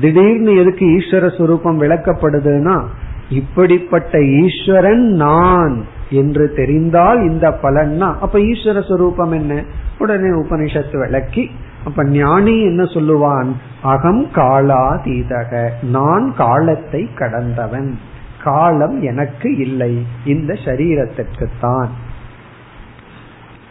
திடீர்னு 0.00 0.56
எதுக்கு 0.56 0.86
ஈஸ்வர 0.86 1.36
சொரூபம் 1.38 1.80
விளக்கப்படுதுன்னா 1.80 2.84
இப்படிப்பட்ட 3.30 4.24
ஈஸ்வரன் 4.24 5.06
நான். 5.06 5.98
என்று 6.10 6.52
தெரிந்தால் 6.52 7.22
இந்த 7.22 7.58
பலன்னா 7.62 8.18
அப்ப 8.18 8.38
ஈஸ்வர 8.38 8.88
சொரூபம் 8.88 9.32
என்ன? 9.32 9.64
உடனே 9.98 10.28
உபனிஷத்து 10.28 10.98
விளக்கி 10.98 11.50
அப்ப 11.84 12.04
ஞானி 12.04 12.62
என்ன 12.62 12.82
சொல்லுவான்? 12.82 13.52
அகம் 13.82 14.26
காலாதீதக 14.34 15.68
நான் 15.82 16.34
காலத்தை 16.36 17.08
கடந்தவன். 17.14 17.98
காலம் 18.42 19.02
எனக்கு 19.02 19.56
இல்லை 19.56 20.06
இந்த 20.24 20.52
சரீரத்திற்குத்தான். 20.64 21.88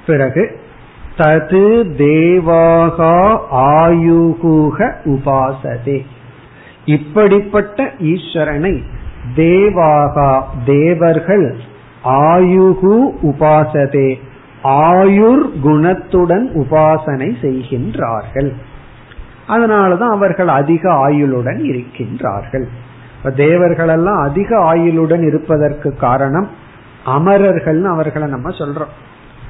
பிறகு 0.06 0.60
தது 1.18 1.86
தேவாகா 1.98 3.40
ஆயுகுக 3.52 4.92
உபாசதே. 5.06 6.06
இப்படிப்பட்ட 6.86 7.84
ஈஸ்வரனை 7.84 8.84
தேவாகா 9.36 10.42
தேவர்கள் 10.66 11.56
ஆயுகு 12.04 13.10
உபாசதே. 13.22 14.16
ஆயுர் 14.64 15.50
குணத்துடன் 15.64 16.50
உபாசனை 16.54 17.34
செய்கின்றார்கள். 17.41 18.52
அதனாலதான் 19.47 20.08
அவர்கள் 20.08 20.47
அதிக 20.47 20.91
ஆயுளுடன் 20.91 21.60
இருக்கின்றார்கள். 21.60 22.66
இப்ப 23.18 23.30
தேவர்கள் 23.30 23.88
எல்லாம் 23.88 24.18
அதிக 24.18 24.58
ஆயுளுடன் 24.74 25.22
இருப்பதற்கு 25.22 25.95
காரணம் 25.95 26.50
அமரர்கள் 27.06 27.84
அவர்களை 27.84 28.28
நம்ம 28.28 28.50
சொல்றோம். 28.50 28.93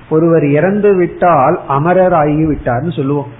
ஒருவர் 0.10 0.45
இறந்து 0.45 0.95
விட்டால் 0.95 1.60
அமரர் 1.68 2.14
ஆகி 2.14 2.47
விட்டார்னு 2.47 2.95
சொல்லுவோம். 2.95 3.32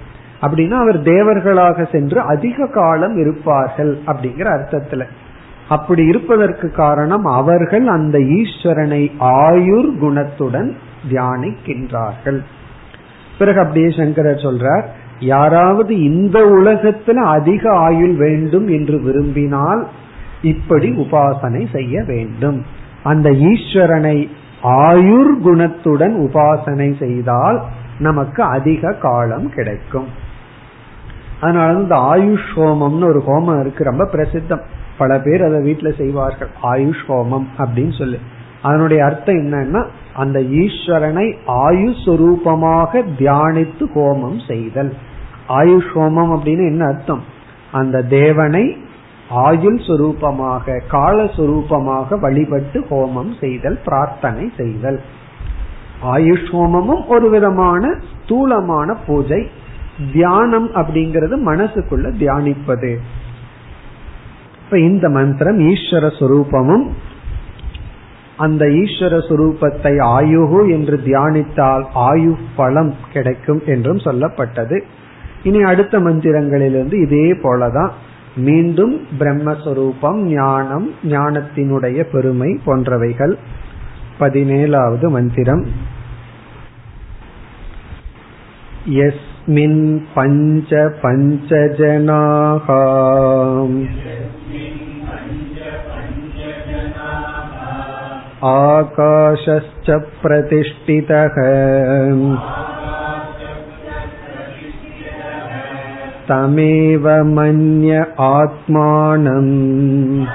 அப்படின்னா 0.42 0.72
அவர் 0.72 1.02
தேவர்களாக 1.02 1.88
சென்று 1.92 2.20
அதிக 2.20 2.66
காலம் 2.66 3.16
இருப்பார்கள் 3.16 3.98
அப்படிங்கிற 4.06 4.58
அர்த்தத்துல. 4.58 5.04
அப்படி 5.70 6.02
இருப்பதற்கு 6.04 6.68
காரணம் 6.70 7.26
அவர்கள் 7.40 7.86
அந்த 7.86 8.18
ஈஸ்வரனை 8.38 9.02
ஆயுர் 9.40 9.90
குணத்துடன் 10.02 10.70
தியானிக்கின்றார்கள். 11.10 12.40
பிறகு 13.38 13.60
அப்படியே 13.60 13.90
சங்கரர் 13.90 14.44
சொல்றார் 14.46 14.86
யாராவது 15.18 15.92
இந்த 16.02 16.38
உலகத்துல 16.58 17.14
அதிக 17.14 17.62
ஆயுள் 17.78 18.14
வேண்டும் 18.16 18.68
என்று 18.68 18.96
விரும்பினால் 19.02 19.82
இப்படி 20.42 20.88
உபாசனை 20.90 21.62
செய்ய 21.72 22.02
வேண்டும். 22.06 22.58
அந்த 23.02 23.30
ஈஸ்வரனை 23.30 24.16
ஆயுர் 24.62 25.32
குணத்துடன் 25.44 26.14
உபாசனை 26.26 26.88
செய்தால் 26.98 27.58
நமக்கு 27.98 28.42
அதிக 28.56 28.92
காலம் 29.02 29.48
கிடைக்கும். 29.50 30.08
அதனால 31.40 31.78
இந்த 31.78 31.96
ஆயுஷ் 32.12 32.50
ஹோமம்னு 32.56 33.08
ஒரு 33.12 33.22
ஹோமம் 33.26 33.60
இருக்கு 33.60 33.84
ரொம்ப 33.84 34.04
பிரசித்தம். 34.12 34.64
பல 35.00 35.18
பேர் 35.18 35.42
அதை 35.42 35.58
வீட்டுல 35.58 35.88
செய்வார்கள். 35.96 36.50
ஆயுஷ் 36.62 37.04
ஹோமம் 37.08 37.46
அப்படின்னு 37.58 37.98
சொல்லி. 37.98 38.18
அதனுடைய 38.62 39.04
அர்த்தம் 39.04 39.36
என்னன்னா 39.36 39.82
அந்த 40.14 40.38
ஈஸ்வரனை 40.40 41.26
ஆயுஷ் 41.66 43.04
தியானித்து 43.18 43.84
ஹோமம் 43.94 44.40
செய்தல். 44.48 44.92
ஆயுஷ் 45.48 45.90
ஹோமம் 45.94 46.32
அப்படின்னு 46.36 46.64
என்ன 46.72 46.86
அர்த்தம்? 46.86 47.22
அந்த 47.72 48.02
தேவனை 48.02 48.64
ஆயுள் 49.30 49.80
சுரூபமாக 49.86 50.80
கால 50.88 51.24
சுரூபமாக 51.36 52.18
வழிபட்டு 52.20 52.80
ஹோமம் 52.90 53.32
செய்தல் 53.40 53.78
பிரார்த்தனை 53.84 54.52
செய்தல். 54.56 55.00
ஆயுஷ் 56.02 56.50
ஹோமமும் 56.52 57.06
ஒரு 57.06 57.30
விதமான 57.30 57.94
ஸ்தூலமான 58.10 58.94
பூஜை. 59.06 59.40
தியானம் 60.12 60.68
அப்படிங்கிறது 60.74 61.36
மனசுக்குள்ள 61.46 62.06
தியானிப்பது. 62.20 62.90
இப்ப 64.69 64.77
இந்த 64.79 65.05
மந்திரம் 65.09 65.59
ஈஸ்வர 65.71 66.05
சுரூபமும் 66.19 66.85
அந்த 68.37 68.63
ஈஸ்வர 68.75 69.15
சுரூபத்தை 69.27 69.93
ஆயுகு 70.15 70.61
என்று 70.71 70.97
தியானித்தால் 71.05 71.85
ஆயு 72.05 72.33
பலம் 72.55 72.93
கிடைக்கும் 73.13 73.61
என்றும் 73.65 74.01
சொல்லப்பட்டது 74.05 74.79
இனி 75.43 75.61
அடுத்த 75.63 75.95
மந்திரங்களிலிருந்து 75.99 76.97
இதே 77.01 77.27
போலதான் 77.43 77.91
மீண்டும் 78.37 78.95
பிரம்மஸ்வரூபம் 79.19 80.21
ஞானம் 80.31 80.87
ஞானத்தினுடைய 81.07 81.99
பெருமை 82.11 82.49
போன்றவைகள் 82.65 83.35
பதினேழாவது 84.19 85.07
மந்திரம் 85.09 85.63
यस्मिन् 88.87 89.79
पञ्च 90.15 90.71
पञ्चजनाः 91.01 92.67
आकाशश्च 98.80 100.02
प्रतिष्ठितः। 100.22 101.36
तमेव 106.28 107.24
मन्य 107.24 108.06
आत्मानम् 108.20 110.26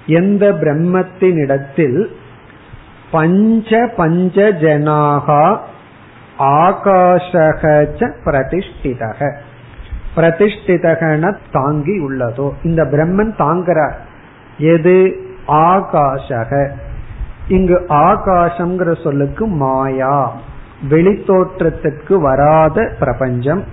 எந்த 0.06 0.52
பிரம்மத்தினிடத்தில் 0.52 2.06
பஞ்ச 3.12 3.94
பஞ்ச 3.98 4.52
ஜனாகா 4.52 5.58
ஆகாஷகச்ச 6.40 8.12
பிரதிஷ்டிதக. 8.26 9.38
பிரதிஷ்டிதகன 10.16 11.38
தாங்கி 11.52 12.08
உள்ளதோ. 12.08 12.52
இந்த 12.64 12.84
பிரம்மன் 12.84 13.36
தாங்குறார். 13.38 13.96
எது? 14.58 15.16
ஆகாஷக. 15.48 16.70
இங்கு 17.48 17.86
ஆகாசம்ங்கிற 17.90 19.04
சொல்லுக்கு 19.04 19.48
மாயா. 19.48 20.40
வெளித்தோற்றத்திற்கு 20.90 22.22
வராத 22.22 22.96
பிரபஞ்சம். 23.00 23.64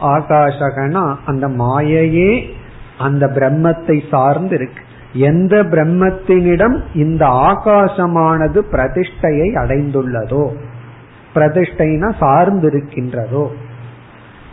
ஆகாஷகனா 0.00 1.16
அந்த 1.26 1.48
மாயையே 1.48 2.53
அந்த 2.98 3.26
பிரம்மத்தை 3.26 4.08
சார்ந்து 4.10 4.54
இருக்கு 4.54 4.82
எந்த 5.12 5.62
பிரம்மத்தினிடம் 5.62 6.82
இந்த 6.94 7.26
ஆகாசமானது 7.26 8.60
பிரதிஷ்டையை 8.72 9.48
அடைந்துள்ளதோ 9.54 10.52
பிரதிஷ்டைனா 11.34 12.08
சார்ந்திருக்கின்றதோ 12.20 13.50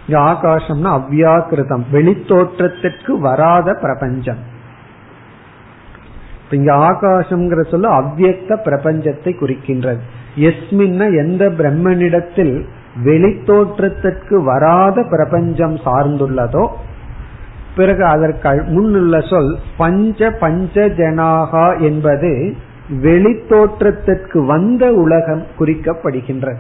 இருக்கின்றதோ 0.08 0.20
ஆகாசம்னா 0.20 0.92
அவ்வியாக்கிருதம் 1.00 1.84
வெளித்தோற்றத்திற்கு 1.92 3.20
வராத 3.20 3.74
பிரபஞ்சம். 3.74 4.38
இங்க 6.50 6.74
ஆகாசம்ங்கிற 6.74 7.70
சொல்ல 7.70 7.90
அவ்வியக்த 7.90 8.56
பிரபஞ்சத்தை 8.66 9.32
குறிக்கின்றது. 9.36 10.00
எஸ்மின்ன 10.36 11.18
எந்த 11.18 11.50
பிரம்மனிடத்தில் 11.50 12.66
வெளித்தோற்றத்திற்கு 13.04 14.44
வராத 14.44 15.04
பிரபஞ்சம் 15.04 15.76
சார்ந்துள்ளதோ 15.76 16.68
பிறகு 17.76 18.06
அதற்கு 18.06 18.50
முன்னுள்ள 18.50 19.30
சொல் 19.30 19.60
பஞ்ச 19.78 20.32
பஞ்ச 20.32 20.88
ஜனாகா 20.88 21.82
என்பது 21.82 22.56
வெளித்தோற்றத்திற்கு 23.02 24.46
வந்த 24.46 24.94
உலகம் 24.94 25.44
குறிக்கப்படுகின்றது. 25.60 26.56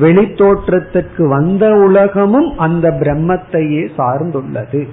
வெளித்தோற்றத்திற்கு 0.00 1.28
வந்த 1.28 1.74
உலகமும் 1.74 2.58
அந்த 2.58 2.90
பிரம்மத்தையே 2.90 3.88
சார்ந்துள்ளது. 3.98 4.88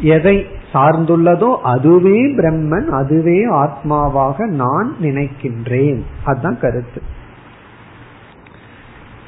எதை 0.00 0.46
சார்ந்துள்ளதோ 0.72 1.56
அதுவே 1.62 2.36
பிரம்மன் 2.36 2.86
அதுவே 2.86 3.50
ஆத்மாவாக 3.50 4.46
நான் 4.46 4.94
நினைக்கின்றேன். 5.02 6.00
அதுதான் 6.24 6.58
கருத்து. 6.60 7.02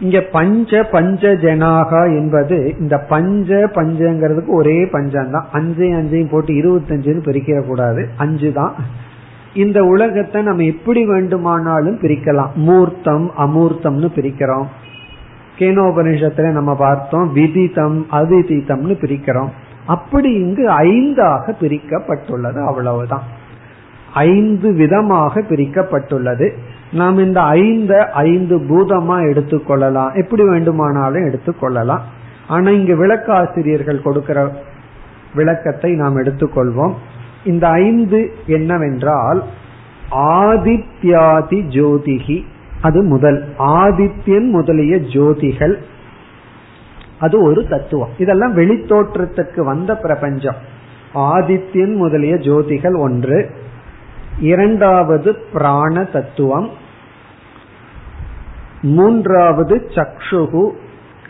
இங்க 0.01 0.21
பஞ்ச 0.21 0.83
பஞ்ச 0.83 1.29
ஜனாகா 1.29 2.19
என்பது 2.19 2.75
இந்த 2.81 2.99
பஞ்ச 2.99 3.55
பஞ்சங்கிறதுக்கு 3.55 4.47
ஒரே 4.47 4.87
பஞ்சம் 4.87 5.31
தான் 5.31 5.47
அஞ்சு 5.53 5.85
அஞ்சையும் 5.85 6.31
போட்டு 6.31 6.53
இருபத்தஞ்சுன்னு 6.53 7.23
பிரிக்க 7.23 7.63
கூடாது. 7.67 8.09
அஞ்சு 8.17 8.53
தான். 8.53 8.75
இந்த 9.55 9.85
உலகத்தை 9.85 10.43
நம்ம 10.43 10.63
எப்படி 10.63 11.07
வேண்டுமானாலும் 11.07 11.99
பிரிக்கலாம். 11.99 12.53
மூர்த்தம் 12.55 13.31
அமூர்த்தம்னு 13.39 14.09
பிரிக்கிறோம். 14.17 14.67
கேனோபனிஷத்துல 15.59 16.51
நம்ம 16.51 16.77
பார்த்தோம் 16.77 17.33
விதிதம் 17.33 18.07
அதிதிதம்னு 18.13 18.97
பிரிக்கிறோம். 19.01 19.49
அப்படி 19.87 20.33
இங்கு 20.33 20.69
ஐந்தாக 20.69 21.55
பிரிக்கப்பட்டுள்ளது 21.61 22.67
அவ்வளவுதான். 22.67 23.23
ஐந்து 24.15 24.73
விதமாக 24.73 25.41
பிரிக்கப்பட்டுள்ளது. 25.41 26.51
நாம் 26.93 27.19
இந்த 27.19 27.41
ஐந்த 27.41 28.11
ஐந்து 28.13 28.59
பூதமா 28.59 29.21
எடுத்துக்கொள்ளலாம். 29.21 30.15
எப்படி 30.15 30.45
வேண்டுமானாலும் 30.45 31.29
எடுத்துக்கொள்ளலாம். 31.29 32.01
ஆனா 32.49 32.71
இங்கு 32.71 33.07
விளக்காசிரியர்கள் 33.07 34.03
கொடுக்கிற 34.03 34.53
விளக்கத்தை 35.35 35.93
நாம் 35.93 36.23
எடுத்துக்கொள்வோம். 36.23 36.93
இந்த 37.45 37.69
ஐந்து 37.69 38.33
என்னவென்றால் 38.47 39.45
ஆதித்யாதி 40.11 41.61
ஜோதிகி 41.69 42.43
அது 42.81 43.03
முதல். 43.03 43.45
ஆதித்யன் 43.59 44.49
முதலிய 44.49 44.97
ஜோதிகள். 44.97 45.75
அது 47.19 47.43
ஒரு 47.43 47.67
தத்துவம். 47.69 48.09
இதெல்லாம் 48.19 48.57
வெளித்தோற்றத்துக்கு 48.57 49.61
வந்த 49.61 49.97
பிரபஞ்சம். 49.97 50.57
ஆதித்யன் 51.15 51.95
முதலிய 51.95 52.35
ஜோதிகள் 52.35 52.99
ஒன்று. 52.99 53.51
இரண்டாவது 54.41 55.35
பிராண 55.53 56.05
தத்துவம். 56.05 56.71
மூன்றாவது 58.83 59.91
சக்ஷுகு 59.95 60.71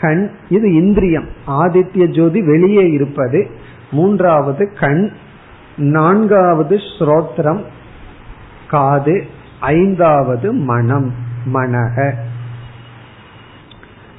கண் 0.00 0.30
இது 0.48 0.74
இந்திரியம். 0.74 1.28
ஆதித்ய 1.46 2.06
ஜோதி 2.06 2.42
வெளியே 2.42 2.90
இருப்பது. 2.90 3.50
மூன்றாவது 3.90 4.72
கண் 4.80 5.10
நான்காவது 5.76 6.76
ஸ்ரோத்ரம் 6.76 7.64
காது 8.68 9.26
ஐந்தாவது 9.60 10.52
மனம் 10.52 11.14
மனக. 11.52 12.12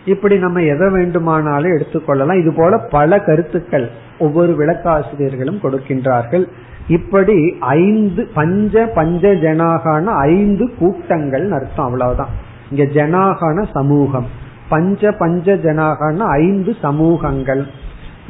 இப்படி 0.05 0.37
நம்ம 0.37 0.61
எதை 0.61 0.89
வேண்டுமானாலும் 0.89 1.71
எடுத்துக்கொள்ளலாம். 1.71 2.39
இது 2.39 2.53
போல 2.55 2.77
பல 2.77 3.19
கருத்துக்கள் 3.19 3.91
ஒவ்வொரு 4.19 4.55
விளக்காசிரியர்களும் 4.57 5.59
கொடுக்கின்றார்கள். 5.63 6.45
இப்படி 6.89 7.55
ஐந்து 7.59 8.29
பஞ்ச 8.33 8.85
பஞ்ச 8.95 9.27
ஜனாகான 9.27 10.03
ஐந்து 10.03 10.71
கூட்டங்கள் 10.79 11.51
அர்த்தம் 11.51 11.85
அவ்வளவுதான். 11.85 12.29
இங்க 12.71 12.83
ஜனாகான 12.83 13.65
சமூகம் 13.73 14.25
பஞ்ச 14.69 15.11
பஞ்ச 15.11 15.55
ஜனாகான 15.55 16.17
ஐந்து 16.17 16.75
சமூகங்கள். 16.81 17.65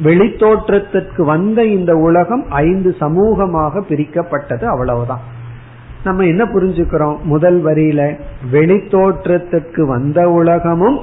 வெளித்தோற்றத்திற்கு 0.04 1.22
வந்த 1.22 1.64
இந்த 1.64 1.94
உலகம் 1.94 2.50
ஐந்து 2.50 2.96
சமூகமாக 3.00 3.82
பிரிக்கப்பட்டது 3.88 4.64
அவ்வளவுதான். 4.64 5.20
நம்ம 6.04 6.24
என்ன 6.24 6.44
புரிஞ்சுக்கிறோம்? 6.44 7.22
முதல் 7.22 7.64
வரியில 7.64 8.18
வெளித்தோற்றத்திற்கு 8.52 9.86
வந்த 9.86 10.30
உலகமும் 10.30 10.98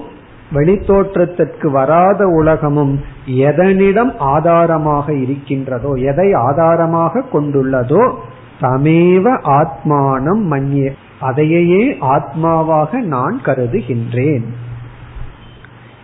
வெளித்தோற்றத்திற்கு 0.53 1.71
வராத 1.71 2.27
உலகமும் 2.27 3.03
எதனிடம் 3.27 4.17
ஆதாரமாக 4.17 5.13
இருக்கின்றதோ 5.13 5.93
எதை 5.93 6.33
ஆதாரமாக 6.33 7.23
கொண்டுள்ளதோ 7.33 8.13
தமேவ 8.61 9.25
ஆத்மானம் 9.43 10.43
மன்னிய 10.43 10.93
அதையே 11.19 11.97
ஆத்மாவாக 12.01 12.91
நான் 12.91 13.41
கருதுகின்றேன். 13.45 14.45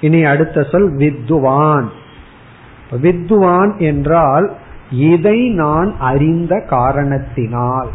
இனி 0.02 0.24
அடுத்த 0.24 0.64
சொல் 0.64 0.92
வித்துவான். 0.98 1.88
வித்துவான் 3.02 3.78
என்றால் 3.78 4.54
இதை 4.92 5.50
நான் 5.50 5.96
அறிந்த 6.00 6.60
காரணத்தினால். 6.70 7.90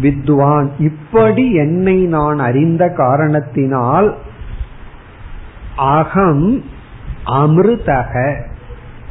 வித்வான் 0.00 0.70
இப்படி 0.78 1.54
என்னை 1.54 1.96
நான் 1.96 2.38
அறிந்த 2.38 2.88
காரணத்தினால் 2.88 4.16
அகம் 5.80 6.64
அமிர்தக. 7.26 8.34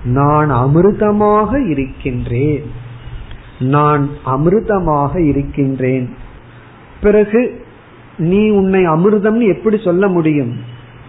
நான் 0.03 0.51
அமிர்தமாக 0.51 1.69
இருக்கின்றேன். 1.69 2.71
நான் 3.59 4.09
அமிர்தமாக 4.25 5.19
இருக்கின்றேன். 5.19 6.15
பிறகு 7.01 7.65
நீ 8.17 8.49
உன்னை 8.49 8.87
அமிர்தம் 8.87 9.55
எப்படி 9.55 9.77
சொல்ல 9.83 10.07
முடியும்? 10.07 10.55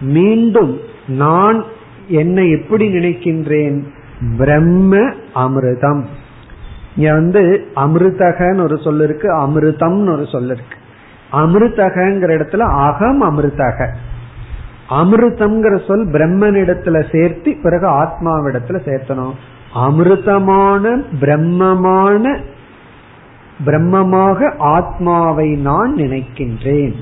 மீண்டும் 0.01 0.77
நான் 1.07 1.63
என்னை 2.07 2.51
எப்படி 2.51 2.93
நினைக்கின்றேன்? 2.93 3.83
பிரம்ம 4.37 4.97
அமிர்தம். 5.35 6.05
இங்க 6.95 7.13
வந்து 7.13 7.67
அமிர்தகன்னு 7.75 8.61
ஒரு 8.61 8.75
சொல்லிருக்கு 8.75 9.27
அமிர்தம்னு 9.27 10.11
ஒரு 10.11 10.25
சொல் 10.31 10.45
இருக்கு 10.45 10.77
அமிர்தகங்கிற 11.31 12.29
இடத்துல 12.39 12.57
அகம் 12.57 13.23
அமிர்தக. 13.23 13.87
அமிர்தம்ங்கிற 14.89 15.87
சொல் 15.87 16.07
பிரம்மனிடத்துல 16.07 17.17
சேர்த்து 17.17 17.57
பிறகு 17.63 17.87
ஆத்மாவிடத்துல 17.87 18.79
சேர்த்தணும். 18.85 19.33
அமிர்தமான 19.75 21.03
பிரம்மமான 21.21 22.37
பிரம்மமாக 23.65 24.53
ஆத்மாவை 24.57 25.49
நான் 25.49 25.95
நினைக்கின்றேன். 25.95 26.93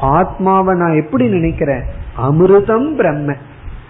ஆத்மாவை 0.00 0.76
நான் 0.76 1.00
எப்படி 1.04 1.28
நினைக்கிறேன்? 1.28 1.82
அமிர்தம் 2.18 2.94
பிரம்ம. 2.94 3.34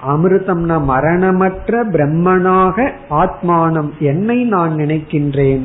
அமிர்தம்னா 0.09 0.85
மரணமற்ற 0.85 1.85
பிரம்மனாக 1.85 2.91
ஆத்மானம் 3.11 3.91
என்னை 3.99 4.45
நான் 4.45 4.77
நினைக்கின்றேன். 4.77 5.65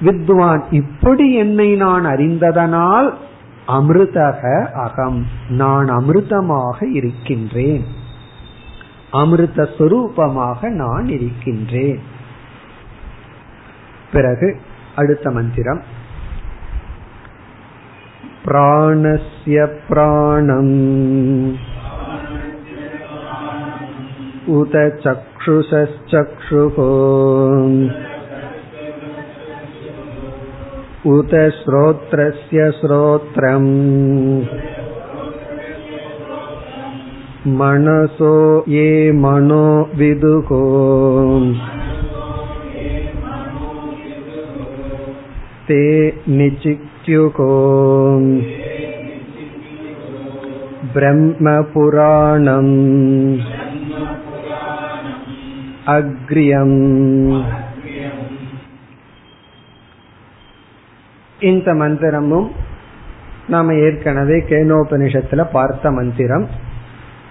வித்வான் 0.00 0.62
இப்படி 0.70 1.34
என்னை 1.34 1.74
நான் 1.74 2.04
அறிந்ததனால் 2.04 3.14
அமிர்தக 3.67 4.41
அகம் 4.83 5.19
நான் 5.57 5.89
அமிர்தமாக 5.89 6.77
இருக்கின்றேன் 6.93 7.85
அமிர்த 9.13 9.65
சுரூபமாக 9.77 10.69
நான் 10.75 11.07
இருக்கின்றேன் 11.07 12.01
பிறகு 14.11 14.49
அடுத்த 14.95 15.27
மந்திரம் 15.31 15.83
பிராணஸ்ய 18.43 19.59
பிராணம் 19.87 20.75
उत 24.49 24.73
चक्षुषश्चक्षुः 25.03 26.77
उत 31.10 31.30
श्रोत्रस्य 31.56 32.70
श्रोत्रम् 32.78 33.68
मनसो 37.58 38.32
ये 38.68 38.88
मनो 39.20 39.66
विदुको 39.98 40.60
ते 45.68 45.80
निचित्युको 46.36 47.48
ब्रह्मपुराणम् 50.96 52.74
अग्र्यम् 55.96 56.76
இந்த 61.40 61.74
மந்திரமும் 61.74 62.48
நாம 63.48 63.74
ஏற்கனவே 63.74 64.44
கேனோபனிஷத்துல 64.48 65.44
பார்த்த 65.52 65.90
மந்திரம். 65.90 66.46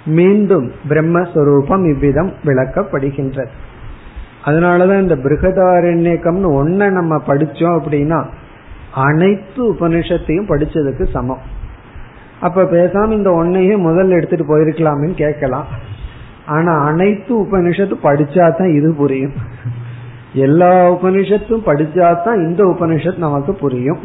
மீண்டும் 0.05 0.71
பிரம்மஸ்வரூபம் 0.89 1.89
இவ்விதம் 1.91 2.33
விளக்கப்படுகின்றது. 2.43 3.47
அதனாலதான் 4.45 5.01
இந்த 5.01 5.15
பிருகதாரண்யக்கம்னு 5.15 6.49
ஒன்ன 6.61 6.91
நம்ம 6.91 7.21
படிச்சோம் 7.27 7.77
அப்படின்னா 7.79 8.25
அனைத்து 8.91 9.73
உபனிஷத்தையும் 9.73 10.49
படிச்சதுக்கு 10.49 11.09
சமம். 11.11 11.39
அப்ப 12.39 12.63
பேசாம 12.63 13.11
இந்த 13.11 13.29
ஒன்னையே 13.29 13.75
முதல்ல 13.87 14.09
எடுத்துட்டு 14.09 14.45
போயிருக்கலாம்னு 14.45 15.13
கேட்கலாம். 15.13 15.65
ஆனா 16.45 16.85
அனைத்து 16.85 17.43
உபனிஷத்து 17.43 17.95
படிச்சா 18.03 18.57
தான் 18.57 18.73
இது 18.73 18.93
புரியும். 18.93 19.33
எல்லா 20.37 20.93
உபனிஷத்தும் 20.93 21.65
படிச்சாதான் 21.65 22.47
இந்த 22.47 22.63
உபனிஷத் 22.63 23.17
நமக்கு 23.17 23.53
புரியும். 23.53 23.99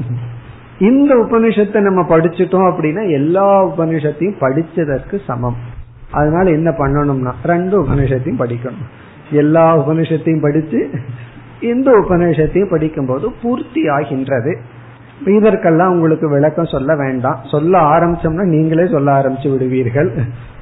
இந்த 0.78 1.14
உபனிஷத்தை 1.14 1.80
நம்ம 1.80 2.16
படிச்சுட்டோம் 2.16 2.66
அப்படின்னா 2.70 3.10
எல்லா 3.10 3.64
உபனிஷத்தையும் 3.66 4.40
படிச்சதற்கு 4.40 5.20
சமம். 5.26 5.56
அதனால 6.10 6.50
என்ன 6.50 6.70
பண்ணணும்னா 6.70 7.32
ரெண்டு 7.44 7.82
உபனிஷத்தையும் 7.82 8.40
படிக்கணும். 8.40 8.88
எல்லா 9.30 9.88
உபனிஷத்தையும் 9.88 10.42
படிச்சு 10.42 10.90
இந்த 11.60 11.90
உபநிஷத்தையும் 11.90 12.70
படிக்கும்போது 12.70 13.32
பூர்த்தி 13.42 13.88
ஆகின்றது. 13.88 14.60
இதற்கெல்லாம் 15.26 15.92
உங்களுக்கு 15.92 16.28
விளக்கம் 16.28 16.72
சொல்ல 16.72 16.96
வேண்டாம். 16.96 17.38
சொல்ல 17.50 17.80
ஆரம்பிச்சோம்னா 17.80 18.44
நீங்களே 18.44 18.88
சொல்ல 18.92 19.20
ஆரம்பிச்சு 19.20 19.50
விடுவீர்கள். 19.52 20.14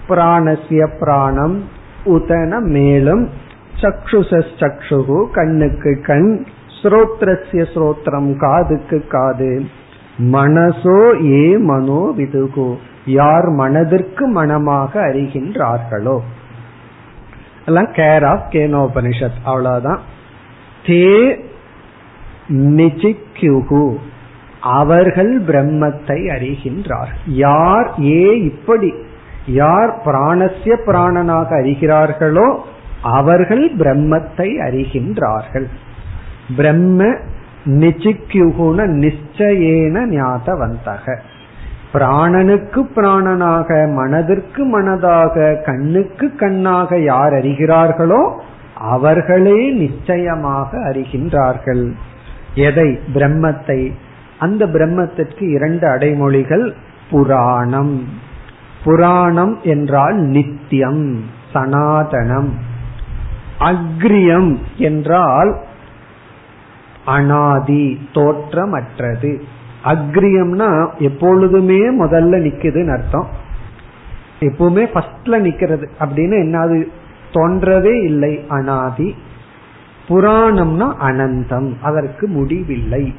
பிராணசிய 0.09 0.89
பிராணம் 1.01 1.65
உதன 2.05 2.61
மேலும் 2.61 3.29
சக்ஷுசஸ் 3.81 4.53
சக்ஷுகு 4.59 5.31
கண்ணுக்கு 5.31 6.01
கண் 6.03 6.47
ஸ்ரோத்ரஸ்ய 6.83 7.67
ஸ்ரோத்ரம் 7.75 8.37
காதுக்கு 8.37 9.07
காது. 9.07 9.67
மனசோ 10.19 11.27
ஏ 11.33 11.57
மனோ 11.57 12.15
விதுகு. 12.17 12.77
யார் 13.07 13.49
மனதிற்கு 13.49 14.27
மனமாக 14.27 15.07
அறிகின்றார்களோ. 15.07 16.19
எல்லாம் 17.67 17.93
கேர் 17.93 18.25
ஆஃப் 18.25 18.47
கேனோபனிஷத். 18.51 19.39
அவ்வளவுதான். 19.45 20.01
தே 20.87 21.41
நிச்சிக்யுகு 22.49 23.97
அவர்கள் 24.61 25.43
பிரம்மத்தை 25.43 26.21
அறிகின்றார். 26.37 27.13
யார் 27.27 27.95
ஏ 28.01 28.41
இப்படி 28.41 28.95
யார் 29.47 30.01
பிராணசிய 30.05 30.77
பிராணனாக 30.87 31.61
அறிகிறார்களோ 31.63 32.59
அவர்கள் 33.03 33.71
பிரம்மத்தை 33.77 34.59
அறிகின்றார்கள். 34.69 35.67
பிரம்ம 36.57 37.05
நிச்சிக்யுகுன 37.65 38.87
நிச்சயேன 38.87 40.07
ஞாதவந்தக. 40.07 41.19
பிராணனுக்கு 41.93 42.87
பிராணனாக 42.97 43.93
மனதிற்கு 43.95 44.81
மனதாக 44.81 45.63
கண்ணுக்கு 45.65 46.37
கண்ணாக 46.37 46.99
யார் 46.99 47.33
அறிகிறார்களோ 47.33 48.33
அவர்களே 48.75 49.71
நிச்சயமாக 49.71 50.79
அறிகின்றார்கள். 50.79 51.93
எதை? 52.55 52.99
பிரம்மத்தை. 53.15 53.93
அந்த 54.39 54.67
பிரம்மத்திற்கு 54.67 55.49
இரண்டு 55.49 55.89
அடைமொழிகள் 55.89 56.73
புராணம். 57.11 58.05
புராணம் 58.85 59.59
என்றால் 59.63 60.17
நித்தியம் 60.17 61.25
சனாதனம். 61.55 62.49
அக்ரியம் 63.61 64.57
என்றால் 64.77 65.61
அனாதி 67.05 67.99
தோற்றமற்றது. 68.13 69.41
அக்ரியம்னா 69.85 70.91
எப்பொழுதுமே 70.99 72.05
முதல்ல 72.05 72.41
நிக்குதுன்னு 72.41 72.93
அர்த்தம். 72.93 73.27
எப்பவுமே 74.41 74.89
ஃபர்ஸ்ட்ல 74.95 75.41
நிக்கிறது. 75.43 75.89
அப்படின்னு 76.01 76.35
என்னது? 76.37 76.85
தோன்றவே 77.33 78.05
இல்லை 78.05 78.45
அனாதி. 78.49 79.15
புராணம்னா 80.09 80.93
அனந்தம். 81.03 81.73
அதற்கு 81.83 82.27
முடிவில்லை. 82.27 83.15